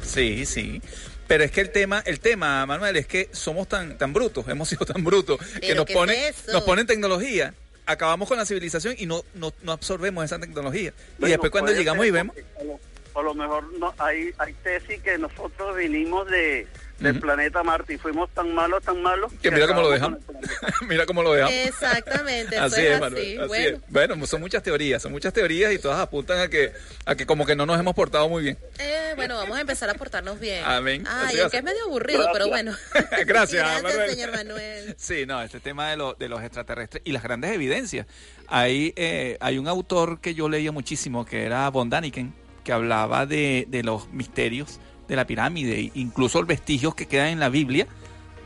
[0.02, 0.80] Sí, sí.
[1.28, 4.68] Pero es que el tema, el tema, Manuel, es que somos tan, tan brutos, hemos
[4.68, 7.54] sido tan brutos, que nos ¿qué ponen, es nos ponen tecnología,
[7.86, 10.92] acabamos con la civilización y no, no, no absorbemos esa tecnología.
[11.20, 12.80] y después cuando llegamos ser, y vemos, A lo,
[13.14, 16.66] a lo mejor no, hay, hay tesis que nosotros vinimos de,
[16.98, 17.20] del Ujú.
[17.20, 19.32] planeta Marte y fuimos tan malos, tan malos.
[19.40, 20.18] que mira cómo lo dejamos.
[20.88, 21.54] mira cómo lo dejamos.
[21.54, 23.22] Exactamente, eso Así es, es, Manuel.
[23.22, 23.36] así.
[23.38, 23.82] así bueno, es.
[23.88, 26.72] Bueno, son muchas teorías, son muchas teorías y todas apuntan a que,
[27.06, 28.58] a que como que no nos hemos portado muy bien.
[28.78, 30.64] eh, bueno, vamos a empezar a portarnos bien.
[30.64, 31.04] Amén.
[31.08, 31.58] Ay, aunque ser.
[31.60, 32.72] es medio aburrido, pero bueno.
[32.94, 34.10] Gracias, Gracias, Manuel.
[34.10, 34.94] señor Manuel.
[34.98, 38.06] Sí, no, este tema de, lo- de los extraterrestres y las grandes evidencias.
[38.48, 42.34] Hay, eh, hay un autor que yo leía muchísimo, que era Von Daniken,
[42.64, 47.40] que hablaba de, de los misterios de la pirámide, incluso los vestigios que quedan en
[47.40, 47.86] la Biblia,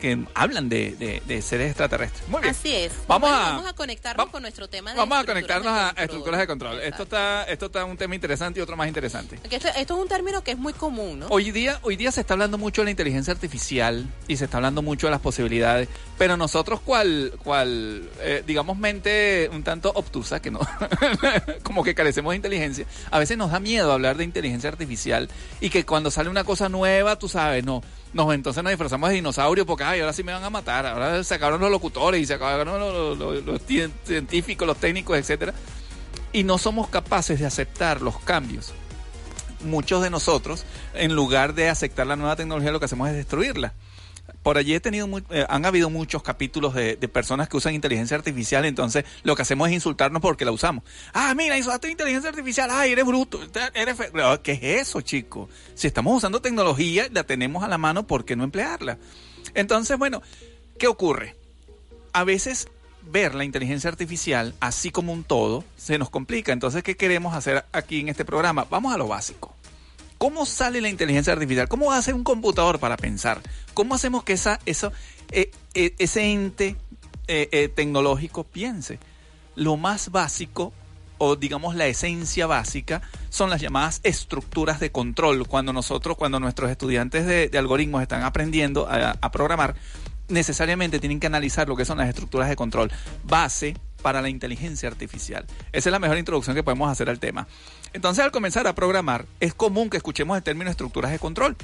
[0.03, 2.29] que hablan de, de- de seres extraterrestres.
[2.29, 2.51] Muy bien.
[2.55, 2.93] Así es.
[3.07, 5.91] Vamos Bueno, a- vamos a conectarnos va- con nuestro tema de Vamos a conectarnos a,
[5.97, 6.81] estructuras de control.
[6.81, 9.39] Esto está, esto está un tema interesante y otro más interesante.
[9.49, 11.27] Esto, esto es un término que es muy común, ¿no?
[11.29, 14.57] Hoy día, hoy día se está hablando mucho de la inteligencia artificial y se está
[14.57, 15.89] hablando mucho de las posibilidades,
[16.19, 20.59] pero nosotros cual, cual eh, digamos mente un tanto obtusa, que no,
[21.63, 25.29] como que carecemos de inteligencia, a veces nos da miedo hablar de inteligencia artificial
[25.61, 27.83] y que cuando sale una cosa nueva, tú sabes, no,
[28.13, 31.23] nos entonces nos disfrazamos de dinosaurio porque ay, ahora sí me van a matar, ahora
[31.25, 35.55] se acabaron los locutores y se acabaron los, los- los cien- científicos, los técnicos, etcétera,
[36.33, 38.73] y no somos capaces de aceptar los cambios
[39.65, 43.73] muchos de nosotros, en lugar de aceptar la nueva tecnología, lo que hacemos es destruirla.
[44.43, 48.65] Por allí he tenido eh, han habido muchos capítulos de, personas que usan inteligencia artificial,
[48.65, 50.85] entonces lo que hacemos es insultarnos porque la usamos.
[51.13, 53.41] Ah, mira, usaste inteligencia artificial, ay, eres bruto,
[53.75, 54.11] eres fe-".
[54.43, 55.49] ¿Qué es eso, chico?
[55.75, 58.99] Si estamos usando tecnología, la tenemos a la mano, ¿por qué no emplearla?
[59.55, 60.23] Entonces, bueno,
[60.79, 61.37] ¿qué ocurre?
[62.13, 62.69] a veces
[63.11, 66.53] ver la inteligencia artificial así como un todo se nos complica.
[66.53, 68.67] Entonces, ¿qué queremos hacer aquí en este programa?
[68.71, 69.55] Vamos a lo básico.
[70.23, 71.67] ¿Cómo sale la inteligencia artificial?
[71.67, 73.41] ¿Cómo hace un computador para pensar?
[73.75, 74.93] ¿Cómo hacemos que esa, eso,
[75.33, 76.77] eh, eh, ese ente
[77.27, 79.01] eh, tecnológico piense?
[79.57, 80.73] Lo más básico,
[81.19, 85.45] o digamos la esencia básica, son las llamadas estructuras de control.
[85.49, 89.75] Cuando nosotros, cuando nuestros estudiantes de, algoritmos están aprendiendo a programar,
[90.29, 92.93] necesariamente tienen que analizar lo que son las estructuras de control,
[93.25, 95.47] base para la inteligencia artificial.
[95.73, 97.47] Esa es la mejor introducción que podemos hacer al tema.
[97.93, 101.57] Entonces, al comenzar a programar, es común que escuchemos el término estructuras de control.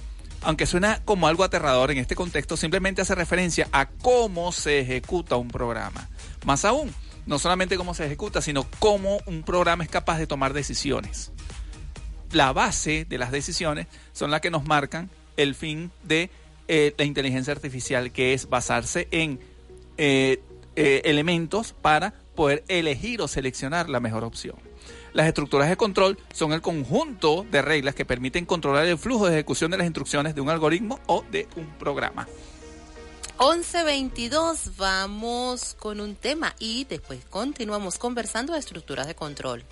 [0.42, 5.36] Aunque suena como algo aterrador en este contexto, simplemente hace referencia a cómo se ejecuta
[5.36, 6.08] un programa.
[6.44, 6.94] Más aún,
[7.26, 11.32] no solamente cómo se ejecuta, sino cómo un programa es capaz de tomar decisiones.
[12.30, 16.30] La base de las decisiones son las que nos marcan el fin de
[16.68, 19.40] eh, la inteligencia artificial, que es basarse en
[19.96, 20.42] eh,
[20.76, 24.67] eh, elementos para poder elegir o seleccionar la mejor opción.
[25.18, 29.32] Las estructuras de control son el conjunto de reglas que permiten controlar el flujo de
[29.32, 32.28] ejecución de las instrucciones de un algoritmo o de un programa.
[33.38, 39.64] 11.22, vamos con un tema y después continuamos conversando de estructuras de control.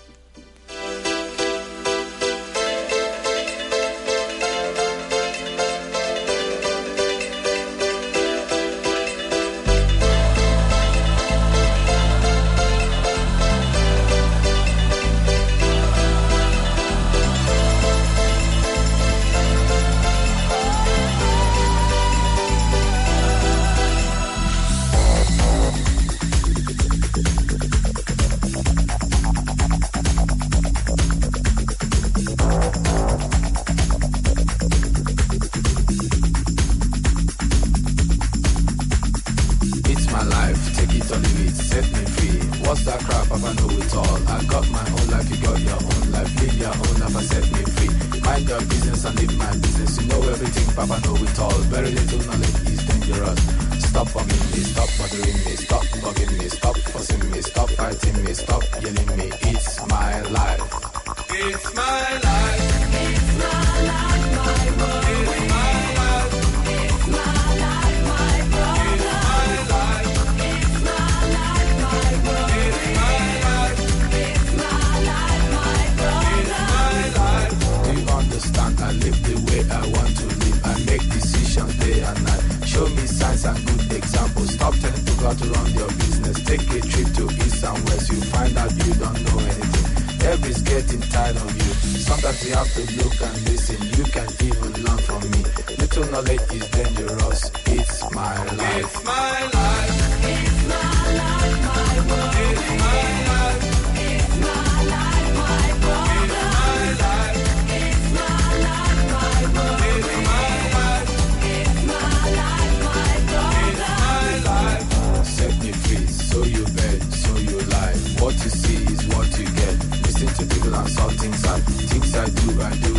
[121.87, 122.96] Things I do, I do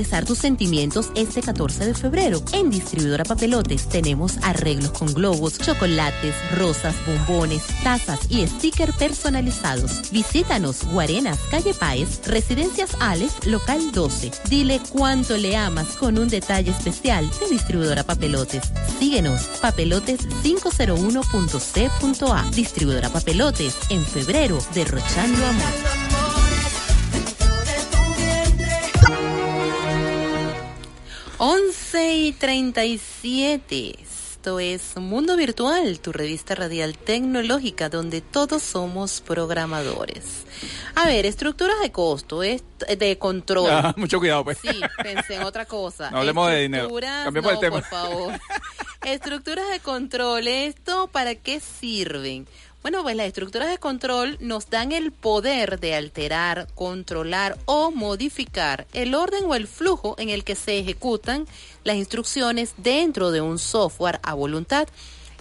[0.00, 2.42] expresar tus sentimientos este 14 de febrero?
[2.54, 10.10] En Distribuidora Papelotes tenemos arreglos con globos, chocolates, rosas, bombones, tazas y sticker personalizados.
[10.10, 14.30] Visítanos, Guarenas, Calle Páez, Residencias Alex, Local 12.
[14.48, 18.62] Dile cuánto le amas con un detalle especial de Distribuidora Papelotes.
[18.98, 22.50] Síguenos, papelotes501.c.a.
[22.52, 25.89] Distribuidora Papelotes, en febrero, derrochando amor.
[31.42, 33.94] Once y 37.
[33.98, 40.44] Esto es Mundo Virtual, tu revista radial tecnológica donde todos somos programadores.
[40.94, 43.70] A ver, estructuras de costo, de control.
[43.70, 44.58] Ah, mucho cuidado, pues.
[44.58, 46.10] Sí, pensé en otra cosa.
[46.10, 46.90] No hablemos de dinero.
[47.24, 47.80] Cambiemos no, de tema.
[47.80, 48.40] por favor.
[49.06, 52.46] Estructuras de control, ¿esto para qué sirven?
[52.82, 58.86] Bueno, pues las estructuras de control nos dan el poder de alterar, controlar o modificar
[58.94, 61.46] el orden o el flujo en el que se ejecutan
[61.84, 64.88] las instrucciones dentro de un software a voluntad.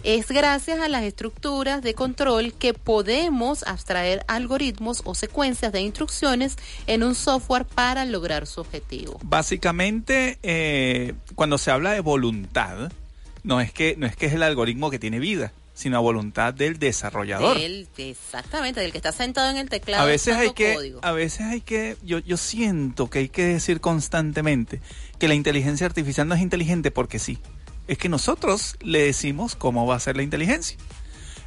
[0.04, 6.58] Es gracias a las estructuras de control que podemos abstraer algoritmos o secuencias de instrucciones
[6.88, 9.18] en un software para lograr su objetivo.
[9.24, 12.92] Básicamente, eh, cuando se habla de voluntad,
[13.44, 16.54] no es que no es que es el algoritmo que tiene vida, sino a voluntad
[16.54, 17.58] del desarrollador.
[17.58, 20.04] Del- exactamente, del que está sentado en el teclado.
[20.04, 21.00] a veces hay que código.
[21.02, 24.82] a veces hay que yo yo siento que hay que decir constantemente
[25.20, 27.38] que la inteligencia artificial no es inteligente porque sí
[27.88, 30.78] es que nosotros le decimos cómo va a ser la inteligencia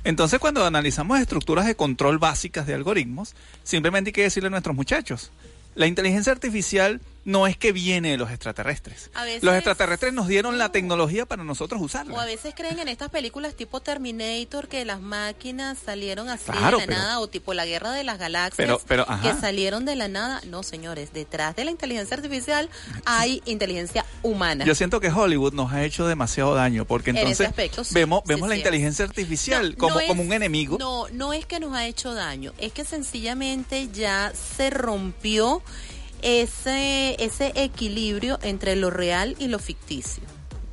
[0.02, 4.74] entonces cuando analizamos estructuras de control básicas de algoritmos simplemente hay que decirle a nuestros
[4.74, 5.30] muchachos
[5.74, 9.10] la inteligencia artificial no es que viene de los extraterrestres.
[9.14, 12.14] A veces- los extraterrestres nos dieron la tecnología para nosotros usarla.
[12.14, 16.78] O a veces creen en estas películas tipo Terminator que las máquinas salieron así Claro,
[16.78, 19.84] de la pero- nada o tipo la guerra de las galaxias Pero- pero, que salieron
[19.84, 20.40] de la nada.
[20.46, 22.68] No, señores, detrás de la inteligencia artificial
[23.04, 24.64] hay inteligencia humana.
[24.64, 28.22] Yo siento que Hollywood nos ha hecho demasiado daño porque En entonces aspecto, sí, vemos,
[28.26, 28.60] sí, vemos la sí.
[28.60, 30.76] inteligencia artificial No, como, no es- como un enemigo.
[30.78, 35.62] No, no es que nos ha hecho daño, es que sencillamente ya se rompió
[36.22, 40.22] ese, ese equilibrio entre lo real y lo ficticio.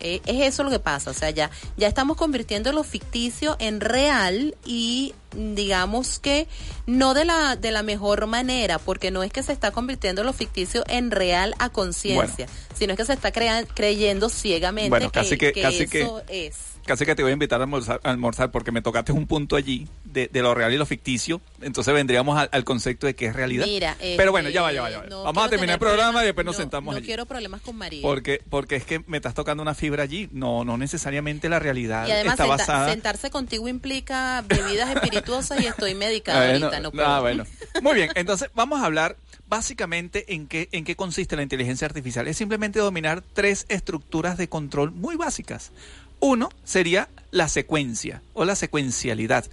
[0.01, 3.81] Eh, es eso lo que pasa, o sea, ya, ya estamos convirtiendo lo ficticio en
[3.81, 6.47] real y digamos que
[6.85, 10.31] no de la, de la mejor manera, porque no es que se está convirtiendo lo
[10.31, 15.19] ficticio en real a conciencia, sino es que se está crea- creyendo ciegamente Bueno, que,
[15.19, 16.55] casi que- que casi que- eso es.
[16.89, 19.55] Casi que te voy a invitar a almorzar, a almorzar porque me tocaste un punto
[19.55, 21.39] allí de, de lo real y lo ficticio.
[21.61, 23.67] Entonces vendríamos al, al concepto de qué es realidad.
[23.67, 25.05] Mira, Pero bueno, este, ya va, ya va, ya va.
[25.05, 27.05] no Vamos a terminar el programa y después nos no- sentamos No allí.
[27.05, 28.01] quiero problemas con María.
[28.01, 30.29] Porque, porque es que me estás tocando una fibra allí.
[30.31, 32.89] No, no necesariamente la realidad y además está senta- basada.
[32.89, 37.05] sentarse contigo implica bebidas espirituosas y estoy medicada Bueno, ahorita, no puedo.
[37.05, 37.43] ah, bueno.
[37.83, 39.15] Muy bien, entonces vamos a hablar
[39.47, 42.27] básicamente en qué, en qué consiste la inteligencia artificial.
[42.27, 45.71] Es simplemente dominar tres estructuras de control muy básicas.
[46.19, 49.45] Uno sería la secuencia o la secuencialidad.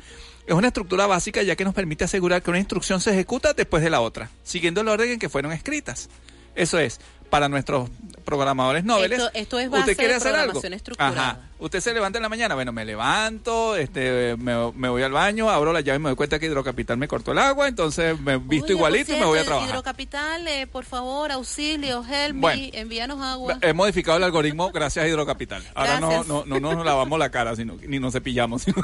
[0.47, 3.83] Es una estructura básica ya que nos permite asegurar que una instrucción se ejecuta después
[3.83, 6.09] de la otra, siguiendo el orden en que fueron escritas.
[6.55, 7.01] Eso es,
[7.31, 7.91] para nuestros
[8.27, 9.19] programadores noveles.
[9.19, 10.61] Esto- esto es base ¿Usted quiere de hacer algo?
[10.99, 11.39] Ajá.
[11.59, 15.49] Usted se levanta en la mañana, bueno, me levanto, este, me, me voy al baño,
[15.49, 18.37] abro la llave y me doy cuenta que Hidrocapital me cortó el agua, entonces me
[18.37, 19.71] visto Oye, igualito y me voy a trabajar.
[19.71, 23.59] Hidrocapital, eh, por favor, auxilio, help me, envíanos agua.
[23.63, 25.63] He modificado el algoritmo gracias a Hidrocapital.
[25.75, 28.77] Ahora no, no, no, no nos lavamos la cara, sino, ni nos cepillamos, sino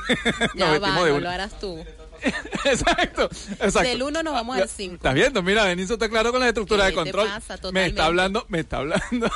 [0.54, 1.84] ya nos va, no lo harás tú.
[2.64, 3.28] exacto,
[3.60, 3.80] exacto.
[3.82, 4.96] Del uno nos vamos al cinco.
[4.96, 5.42] ¿Estás viendo?
[5.42, 7.28] Mira, Benicio está claro con las estructuras de ¿Qué te control.
[7.28, 7.72] pasa?
[7.72, 9.30] me está hablando, me está hablando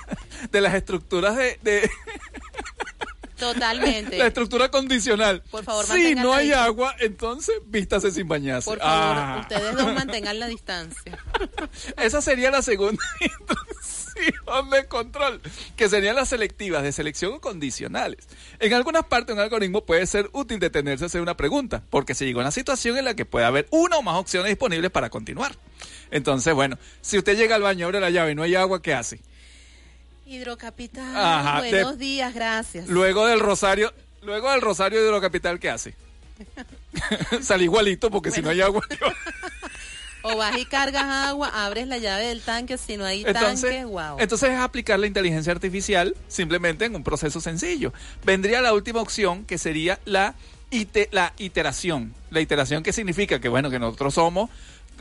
[0.50, 1.90] de las estructuras de, de
[3.42, 4.18] Totalmente.
[4.18, 5.42] la estructura condicional.
[5.50, 6.64] Por favor, si no hay distancia.
[6.64, 8.70] agua, entonces vístase sin bañarse.
[8.70, 9.38] Por favor, Ah.
[9.42, 11.18] ustedes dos mantengan la distancia.
[11.96, 15.40] Esa sería la segunda instrucción de control,
[15.76, 18.28] que serían las selectivas, de selección o condicionales.
[18.60, 22.24] En algunas partes un algoritmo puede ser útil detenerse a hacer una pregunta, porque se
[22.24, 25.10] llegó a una situación en la que puede haber una o más opciones disponibles para
[25.10, 25.56] continuar.
[26.10, 28.94] Entonces, bueno, si usted llega al baño, abre la llave y no hay agua, ¿qué
[28.94, 29.20] hace?
[30.26, 32.88] Hidrocapital, Ajá, buenos de- días, gracias.
[32.88, 33.92] Luego del rosario,
[34.22, 35.94] luego del rosario de Hidrocapital, ¿qué hace?
[37.42, 38.82] Sale igualito, porque si no hay agua...
[40.24, 43.84] O vas y cargas agua, abres la llave del tanque, si no hay Entonces, tanque,
[43.86, 44.18] wow.
[44.20, 47.92] entonces es aplicar la inteligencia artificial simplemente en un proceso sencillo.
[48.24, 50.36] Vendría la última opción que sería la,
[50.70, 52.14] ite- la iteración.
[52.30, 54.48] La iteración que significa que bueno, que nosotros somos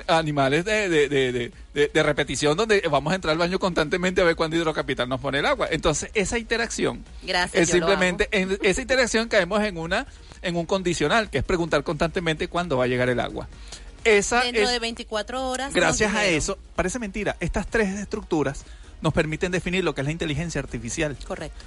[0.07, 4.21] animales de, de, de, de- de- de repetición donde vamos a entrar al baño constantemente
[4.21, 5.67] a ver cuándo Hidrocapital nos pone el agua.
[5.71, 10.05] Entonces esa iteración Gracias, es simplemente, en esa iteración caemos en una
[10.41, 13.47] en un condicional, que es preguntar constantemente cuándo va a llegar el agua.
[14.03, 15.73] Esa Dentro es- de 24 horas.
[15.73, 18.63] Gracias a eso, parece mentira, estas tres estructuras
[19.01, 21.15] nos permiten definir lo que es la inteligencia artificial.
[21.27, 21.59] Correcto.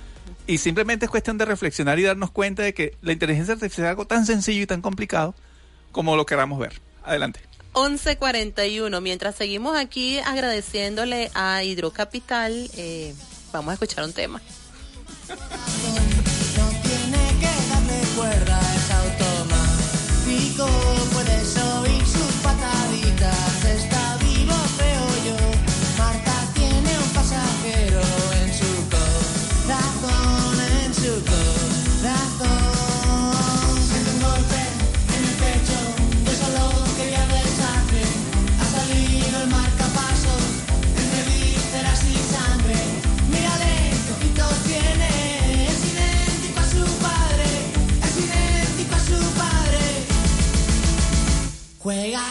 [0.46, 3.90] Y simplemente es cuestión de reflexionar y darnos cuenta de que la inteligencia artificial es
[3.90, 5.34] algo tan sencillo y tan complicado
[5.92, 6.80] como lo queramos ver.
[7.04, 7.40] Adelante.
[7.74, 9.00] 11.41.
[9.00, 13.14] Mientras seguimos aquí agradeciéndole a Hidrocapital, eh,
[13.52, 14.40] vamos a escuchar un tema.
[51.84, 52.22] Juega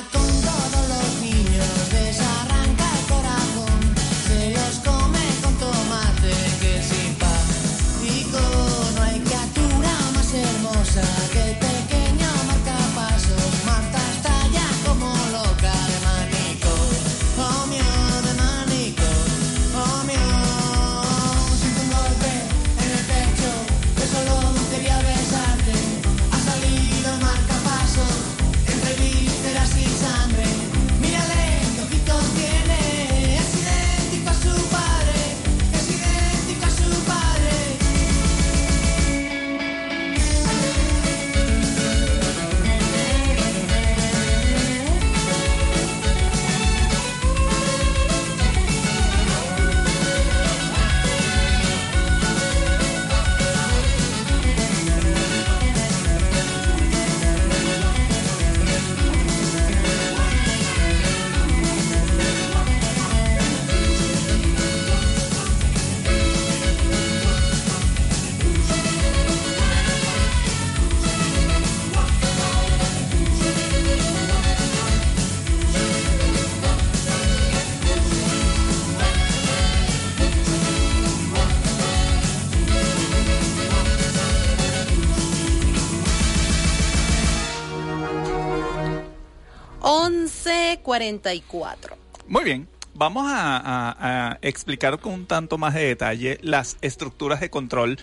[90.99, 91.95] 11.44.
[92.27, 97.97] Muy bien, vamos a explicar con un tanto más de detalle las estructuras de control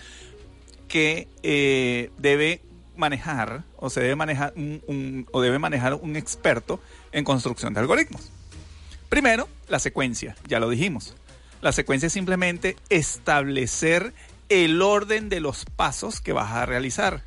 [0.87, 2.61] que eh, debe
[2.97, 6.79] manejar o se debe manejar un, un- o debe manejar un experto
[7.11, 8.29] en construcción de algoritmos.
[9.09, 11.15] Primero, la secuencia, ya lo dijimos.
[11.61, 14.13] La secuencia es simplemente establecer
[14.49, 17.23] el orden de los pasos que vas a realizar.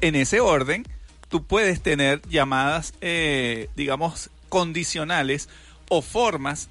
[0.00, 0.86] En ese orden,
[1.30, 5.48] tú puedes tener llamadas, eh, digamos, condicionales
[5.88, 6.68] o formas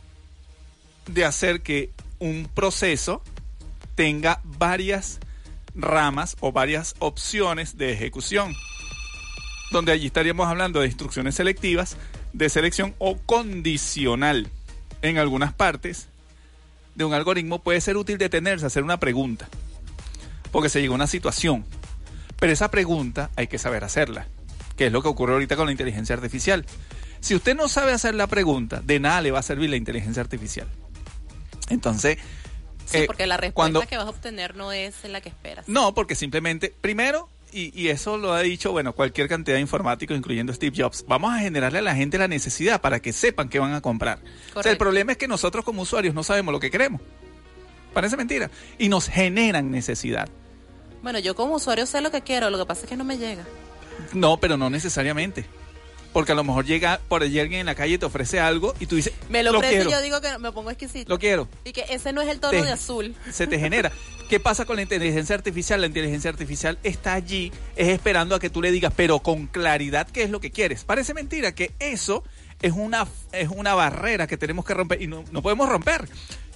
[1.08, 1.90] de hacer que
[2.20, 3.24] un proceso
[3.96, 5.20] tenga varias
[5.74, 8.54] ramas o varias opciones de ejecución.
[9.72, 11.96] Donde allí estaríamos hablando de instrucciones selectivas,
[12.34, 14.50] de selección o condicional.
[15.02, 16.10] En algunas partes
[16.96, 19.48] de un algoritmo puede ser útil detenerse a hacer una pregunta.
[20.52, 21.66] Porque se llegó a una situación.
[22.40, 24.28] Pero esa pregunta hay que saber hacerla.
[24.80, 26.66] Que es lo que ocurre ahorita con la inteligencia artificial.
[27.20, 30.22] Si usted no sabe hacer la pregunta, de nada le va a servir la inteligencia
[30.22, 30.68] artificial.
[31.70, 32.18] Entonces,
[32.86, 35.68] Sí, eh, porque la respuesta cuando- que vas a obtener no es la que esperas.
[35.68, 40.16] no, porque simplemente, primero, y, y eso lo ha dicho, bueno, cualquier cantidad de informáticos,
[40.18, 43.60] incluyendo Steve Jobs, vamos a generarle a la gente la necesidad para que sepan qué
[43.60, 44.20] van a comprar.
[44.56, 47.02] O sea, el problema es que nosotros como usuarios no sabemos lo que queremos.
[47.94, 48.50] Parece mentira.
[48.78, 50.30] Y nos generan necesidad.
[51.04, 53.18] Bueno, yo como usuario sé lo que quiero, lo que pasa es que no me
[53.18, 53.44] llega.
[54.14, 55.46] No, pero no necesariamente.
[56.14, 58.74] Porque a lo mejor llega por allí alguien en la calle y te ofrece algo
[58.80, 61.08] y tú dices, Me lo, ofrece quiero, y yo digo que no, me pongo exquisito.
[61.08, 61.48] lo quiero.
[61.66, 63.16] Y que ese no es el tono Te- de azul.
[63.32, 63.92] se te genera.
[64.28, 65.82] ¿Qué pasa con la inteligencia artificial?
[65.82, 70.08] La inteligencia artificial está allí, es esperando a que tú le digas, pero con claridad
[70.12, 70.84] qué es lo que quieres.
[70.84, 72.24] Parece mentira que eso
[72.62, 76.10] es una, es una barrera que tenemos que romper y no, no podemos romper.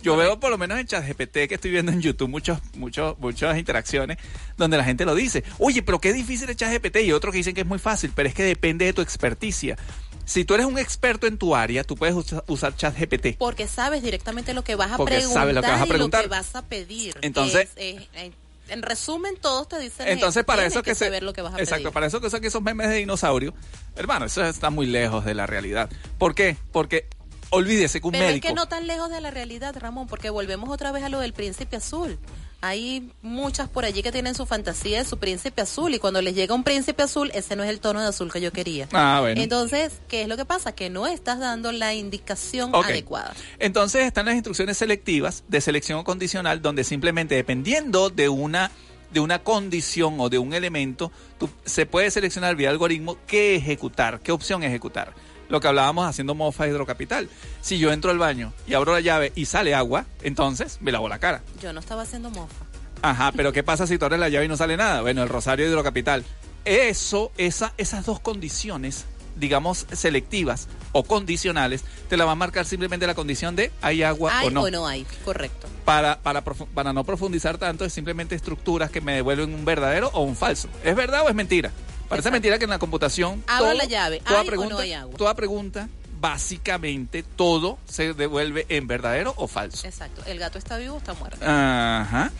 [0.03, 3.57] Yo veo por lo menos en ChatGPT que estoy viendo en YouTube muchos, muchos, muchas
[3.57, 4.17] interacciones
[4.57, 5.43] donde la gente lo dice.
[5.59, 8.27] Oye, pero qué difícil es ChatGPT y otros que dicen que es muy fácil, pero
[8.27, 9.77] es que depende de tu experticia.
[10.25, 13.37] Si tú eres un experto en tu área, tú puedes usa- usar ChatGPT.
[13.37, 15.89] Porque sabes directamente lo que vas a Porque preguntar, sabes lo que vas a y
[15.89, 16.21] preguntar.
[16.23, 17.15] lo que vas a pedir.
[17.21, 18.33] Entonces- Es- es- en,
[18.69, 21.05] en resumen, todos te dicen Entonces, para eso que, se.
[21.05, 21.93] saber lo que vas a exacto, pedir.
[21.93, 23.53] para eso que son esos memes de dinosaurio,
[23.95, 25.89] hermano, eso está muy lejos de la realidad.
[26.17, 26.55] ¿Por qué?
[26.71, 27.07] Porque
[27.53, 28.47] olvídese que un Pero médico.
[28.47, 31.19] es que no tan lejos de la realidad, Ramón, porque volvemos otra vez a lo
[31.19, 32.17] del príncipe azul.
[32.65, 36.33] Hay muchas por allí que tienen su fantasía de su príncipe azul y cuando les
[36.33, 38.87] llega un príncipe azul, ese no es el tono de azul que yo quería.
[38.93, 39.41] Ah, bueno.
[39.41, 40.71] Entonces, ¿qué es lo que pasa?
[40.73, 43.33] Que no estás dando la indicación adecuada.
[43.59, 48.71] Entonces están las instrucciones selectivas de selección o condicional donde simplemente dependiendo de una
[49.11, 54.19] de una condición o de un elemento, tú- se puede seleccionar vía algoritmo qué ejecutar,
[54.21, 55.13] qué opción ejecutar.
[55.53, 57.29] Lo que hablábamos haciendo mofa hidrocapital.
[57.61, 61.07] Si yo entro al baño y abro la llave y sale agua, entonces me lavo
[61.07, 61.43] la cara.
[61.61, 62.65] Yo no estaba haciendo mofa.
[63.03, 65.01] Ajá, pero ¿qué pasa si tú abres la llave y no sale nada?
[65.01, 66.23] Bueno, el Rosario Hidrocapital.
[66.65, 73.05] Eso, esa, esas dos condiciones, digamos, selectivas o condicionales, te la va a marcar simplemente
[73.05, 74.61] la condición de hay agua ¿Hay o no.
[74.63, 75.05] o no hay?
[75.23, 75.67] Correcto.
[75.85, 80.21] Para, para, para no profundizar tanto, es simplemente estructuras que me devuelven un verdadero o
[80.23, 80.67] un falso.
[80.83, 81.71] ¿Es verdad o es mentira?
[82.09, 82.31] Parece Exacto.
[82.31, 83.43] mentira que en la computación.
[83.47, 85.17] Abro la llave, ¿hay o no hay agua?
[85.17, 85.89] Toda pregunta,
[86.19, 89.85] básicamente, todo se devuelve en verdadero o falso.
[89.87, 90.21] Exacto.
[90.25, 91.37] El gato está vivo o está muerto.
[91.45, 92.31] Ajá.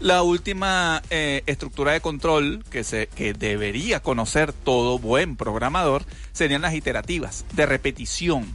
[0.00, 6.62] La última eh, estructura de control que, se, que debería conocer todo buen programador serían
[6.62, 8.46] las iterativas, de repetición.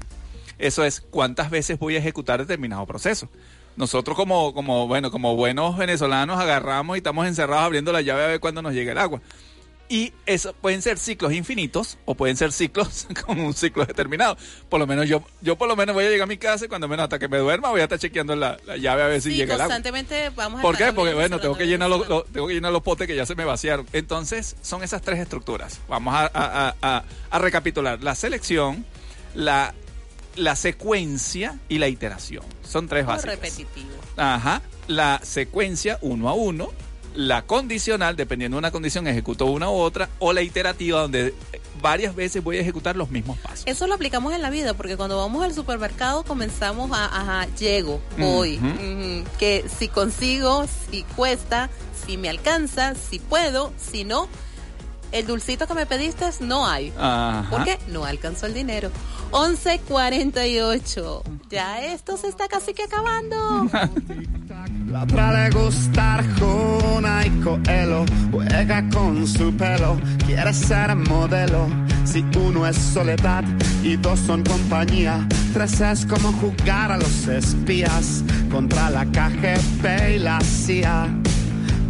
[0.58, 3.28] Eso es cuántas veces voy a ejecutar determinado proceso.
[3.76, 8.28] Nosotros como, como, bueno, como buenos venezolanos agarramos y estamos encerrados abriendo la llave a
[8.28, 9.22] ver cuándo nos llega el agua.
[9.94, 14.36] Y eso pueden ser ciclos infinitos o pueden ser ciclos con un ciclo determinado.
[14.68, 16.68] Por lo menos yo, yo por lo menos voy a llegar a mi casa y
[16.68, 19.22] cuando menos hasta que me duerma voy a estar chequeando la, la llave a ver
[19.22, 19.76] si sí, llega el agua.
[19.76, 20.92] constantemente vamos a ¿Por qué?
[20.94, 23.46] Porque bueno, tengo que llenar los, tengo que llenar los potes que ya se me
[23.46, 23.86] vaciaron.
[23.94, 25.80] Entonces, son esas tres estructuras.
[25.88, 28.02] Vamos a, a- a- a- recapitular.
[28.02, 28.86] La selección,
[29.36, 29.76] la,
[30.36, 32.44] la secuencia y la iteración.
[32.68, 33.36] Son tres básicas.
[33.36, 33.90] repetitivo.
[34.18, 34.64] Ajá.
[34.88, 36.72] La secuencia uno a uno.
[37.16, 40.10] La condicional, dependiendo de una condición, ejecuto una u otra.
[40.20, 41.34] O la iterativa, donde
[41.82, 43.64] varias veces voy a ejecutar los mismos pasos.
[43.66, 48.02] Eso lo aplicamos en la vida, porque cuando vamos al supermercado comenzamos a, ajá, llego,
[48.18, 48.60] voy,
[49.38, 51.70] que si consigo, si cuesta,
[52.06, 54.28] si me alcanza, si puedo, si no,
[55.14, 56.92] el dulcito que me pediste no hay.
[56.98, 57.50] Ajá.
[57.50, 57.80] ¿Por qué?
[57.88, 58.92] No alcanzó el dinero.
[59.32, 61.22] 11.48.
[61.50, 63.70] Ya esto se está casi que acabando.
[64.88, 71.68] La otra le gusta Arjona y Coelho, juega con su pelo, quiere ser modelo.
[72.06, 73.44] Si uno es soledad
[73.82, 80.20] y dos son compañía, tres es como jugar a los espías contra la KGB y
[80.20, 81.23] la CIA.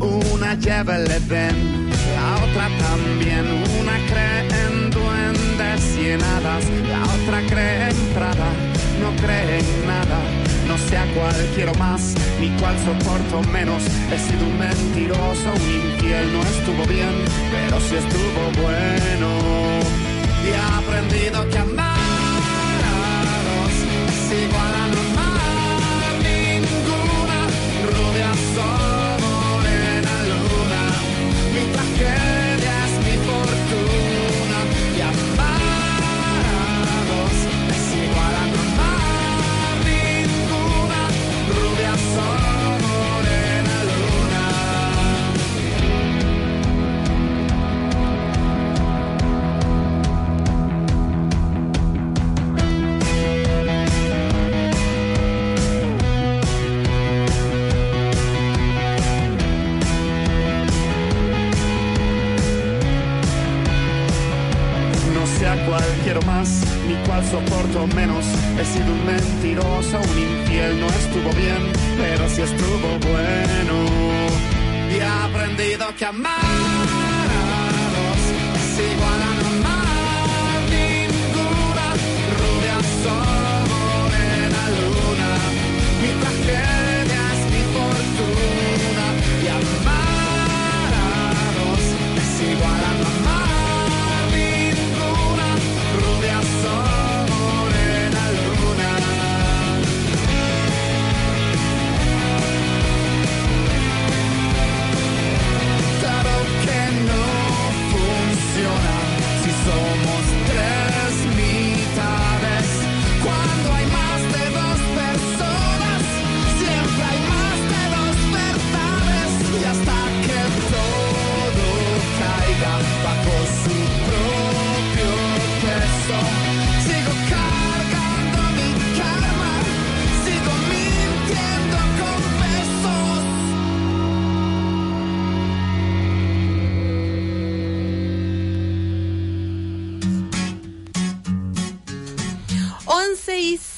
[0.04, 3.46] Una lleva el Edén, la otra también,
[3.80, 8.50] una cree en duendes de cien hadas, la otra cree en Prada,
[9.02, 10.20] no cree en nada.
[10.68, 13.84] No sé a cuál quiero más, ni cuál soporto menos.
[14.12, 17.16] He sido un mentiroso, un infiel, no estuvo bien,
[17.52, 19.30] pero sí estuvo bueno.
[20.44, 21.98] Y he aprendido que amar
[22.92, 23.76] a dos
[24.10, 24.83] es igual a
[67.34, 68.26] soporto menos.
[68.60, 71.64] He sido un mentiroso, un infiel, no estuvo bien,
[71.98, 73.76] pero sí estuvo bueno.
[74.92, 77.03] Y he aprendido que amar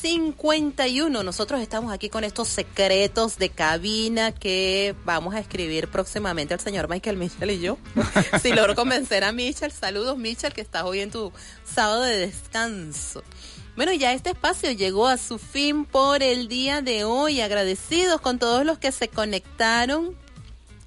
[0.06, 1.24] 51.
[1.24, 6.88] Nosotros estamos aquí con estos secretos de cabina que vamos a escribir próximamente al señor
[6.88, 7.80] Michael Mitchell y yo.
[8.44, 11.32] si logro convencer a Mitchell, saludos Mitchell, que estás hoy en tu
[11.64, 13.24] sábado de descanso.
[13.76, 17.42] Bueno, ya este espacio llegó a su fin por el día de hoy.
[17.42, 20.16] Agradecidos con todos los que se conectaron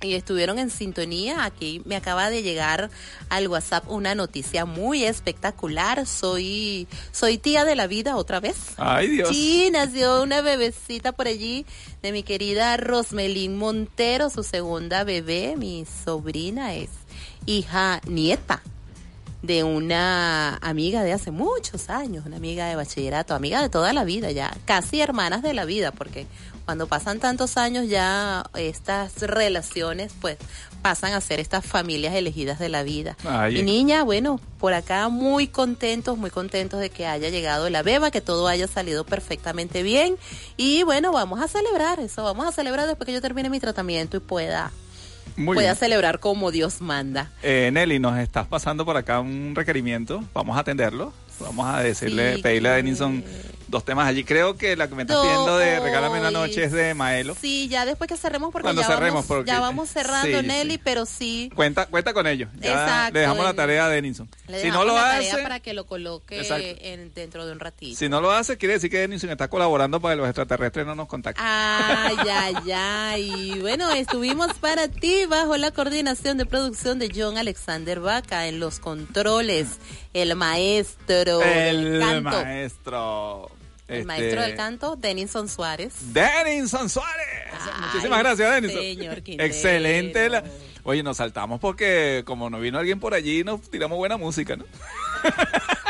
[0.00, 1.44] y estuvieron en sintonía.
[1.44, 2.90] Aquí me acaba de llegar
[3.28, 6.06] al WhatsApp una noticia muy espectacular.
[6.06, 8.56] Soy soy tía de la vida otra vez.
[8.76, 9.28] Ay, Dios.
[9.30, 11.66] Sí, nació una bebecita por allí
[12.02, 15.56] de mi querida Rosmelín Montero, su segunda bebé.
[15.56, 16.90] Mi sobrina es
[17.46, 18.62] hija nieta
[19.42, 24.04] de una amiga de hace muchos años, una amiga de bachillerato, amiga de toda la
[24.04, 26.26] vida ya, casi hermanas de la vida, porque
[26.68, 30.36] cuando pasan tantos años ya estas relaciones pues
[30.82, 33.16] pasan a ser estas familias elegidas de la vida.
[33.24, 33.60] Ay.
[33.60, 38.10] Y niña, bueno, por acá muy contentos, muy contentos de que haya llegado la beba,
[38.10, 40.18] que todo haya salido perfectamente bien.
[40.58, 44.18] Y bueno, vamos a celebrar eso, vamos a celebrar después que yo termine mi tratamiento
[44.18, 44.70] y pueda,
[45.38, 45.76] Muy pueda bien.
[45.76, 47.30] celebrar como Dios manda.
[47.42, 50.22] Eh, Nelly, nos estás pasando por acá un requerimiento.
[50.34, 51.14] Vamos a atenderlo.
[51.40, 53.24] Vamos a decirle, Sí, pedirle a Denison
[53.68, 54.24] dos temas allí.
[54.24, 57.36] Creo que la que me estás pidiendo de Regálame una noche es de Maelo.
[57.40, 60.46] Sí, ya después que cerremos, porque Cuando ya, cerremos, vamos, porque- ya vamos cerrando, sí,
[60.46, 60.80] Nelly, sí.
[60.82, 62.48] pero sí Cuenta, cuenta con ello.
[62.60, 64.28] Ya Exacto, le dejamos la tarea a Denison.
[64.60, 66.40] Si no lo la hace, tarea para que lo coloque
[66.82, 67.96] en, dentro de un ratito.
[67.98, 70.94] si no lo hace, quiere decir que Denison está colaborando para que los extraterrestres no
[70.94, 71.44] nos contacten.
[71.46, 73.32] Ay, ay, ay.
[73.54, 78.60] Y bueno, estuvimos para ti bajo la coordinación de producción de John Alexander Vaca en
[78.60, 79.66] los controles,
[80.14, 82.30] el maestro el canto.
[82.30, 83.50] maestro.
[83.88, 85.94] El este, maestro del canto, Denison Suárez.
[86.12, 87.26] Denison Suárez.
[87.52, 88.80] Ay, Muchísimas gracias, Denison.
[88.80, 89.46] señor Quintero.
[89.48, 90.28] Excelente.
[90.28, 90.44] la-
[90.84, 94.64] Oye, nos saltamos porque como no vino alguien por allí, nos tiramos buena música, ¿no?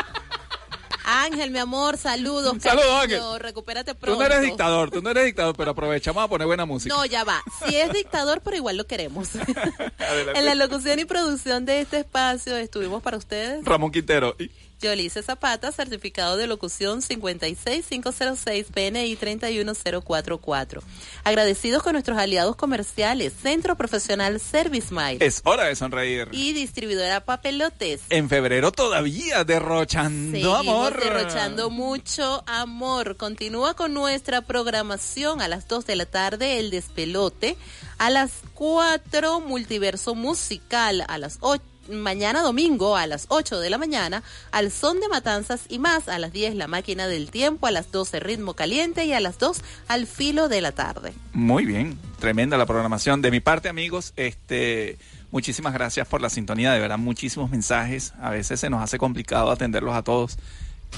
[1.11, 2.55] Ángel, mi amor, saludos.
[2.61, 3.21] Saludos, Ángel.
[3.39, 4.19] Recupérate Tú pronto.
[4.19, 6.93] no eres dictador, tú no eres dictador, pero aprovechamos a poner buena música.
[6.93, 7.41] No, ya va.
[7.67, 9.29] Sí es dictador, pero igual lo queremos.
[10.35, 13.65] En la locución y producción de este espacio estuvimos para ustedes.
[13.65, 14.35] Ramón Quintero.
[14.39, 14.51] Y-
[14.81, 20.81] Yolice Zapata, certificado de locución 56506 PNI 31044.
[21.23, 26.29] Agradecidos con nuestros aliados comerciales, Centro Profesional Service Mile Es hora de sonreír.
[26.31, 28.01] y distribuidora Papelotes.
[28.09, 30.99] En febrero todavía derrochando Seguimos amor.
[31.03, 33.17] derrochando mucho amor.
[33.17, 37.57] Continúa con nuestra programación a las 2 de la tarde, el despelote.
[37.97, 41.03] A las 4, multiverso musical.
[41.09, 45.61] A las 8, mañana domingo a las 8 de la mañana, al son de matanzas
[45.69, 49.13] y más, a las 10 la máquina del tiempo, a las 12 ritmo caliente y
[49.13, 51.13] a las 2 al filo de la tarde.
[51.33, 53.21] Muy bien, tremenda la programación.
[53.21, 54.97] De mi parte, amigos, este,
[55.31, 56.71] muchísimas gracias por la sintonía.
[56.71, 58.13] De verdad, muchísimos mensajes.
[58.21, 60.37] A veces se nos hace complicado atenderlos a todos.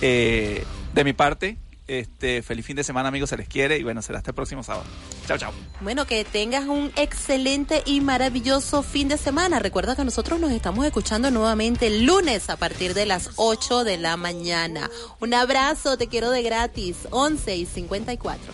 [0.01, 0.63] Eh,
[0.93, 1.57] de mi parte,
[1.99, 3.29] este, feliz fin de semana, amigos.
[3.29, 4.85] Se les quiere y bueno, será hasta el próximo sábado.
[5.27, 5.51] Chao, chao.
[5.81, 9.59] Bueno, que tengas un excelente y maravilloso fin de semana.
[9.59, 13.97] Recuerda que nosotros nos estamos escuchando nuevamente el lunes a partir de las 8 de
[13.97, 14.89] la mañana.
[15.19, 18.53] Un abrazo, te quiero de gratis, 11 y 54.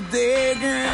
[0.00, 0.91] the.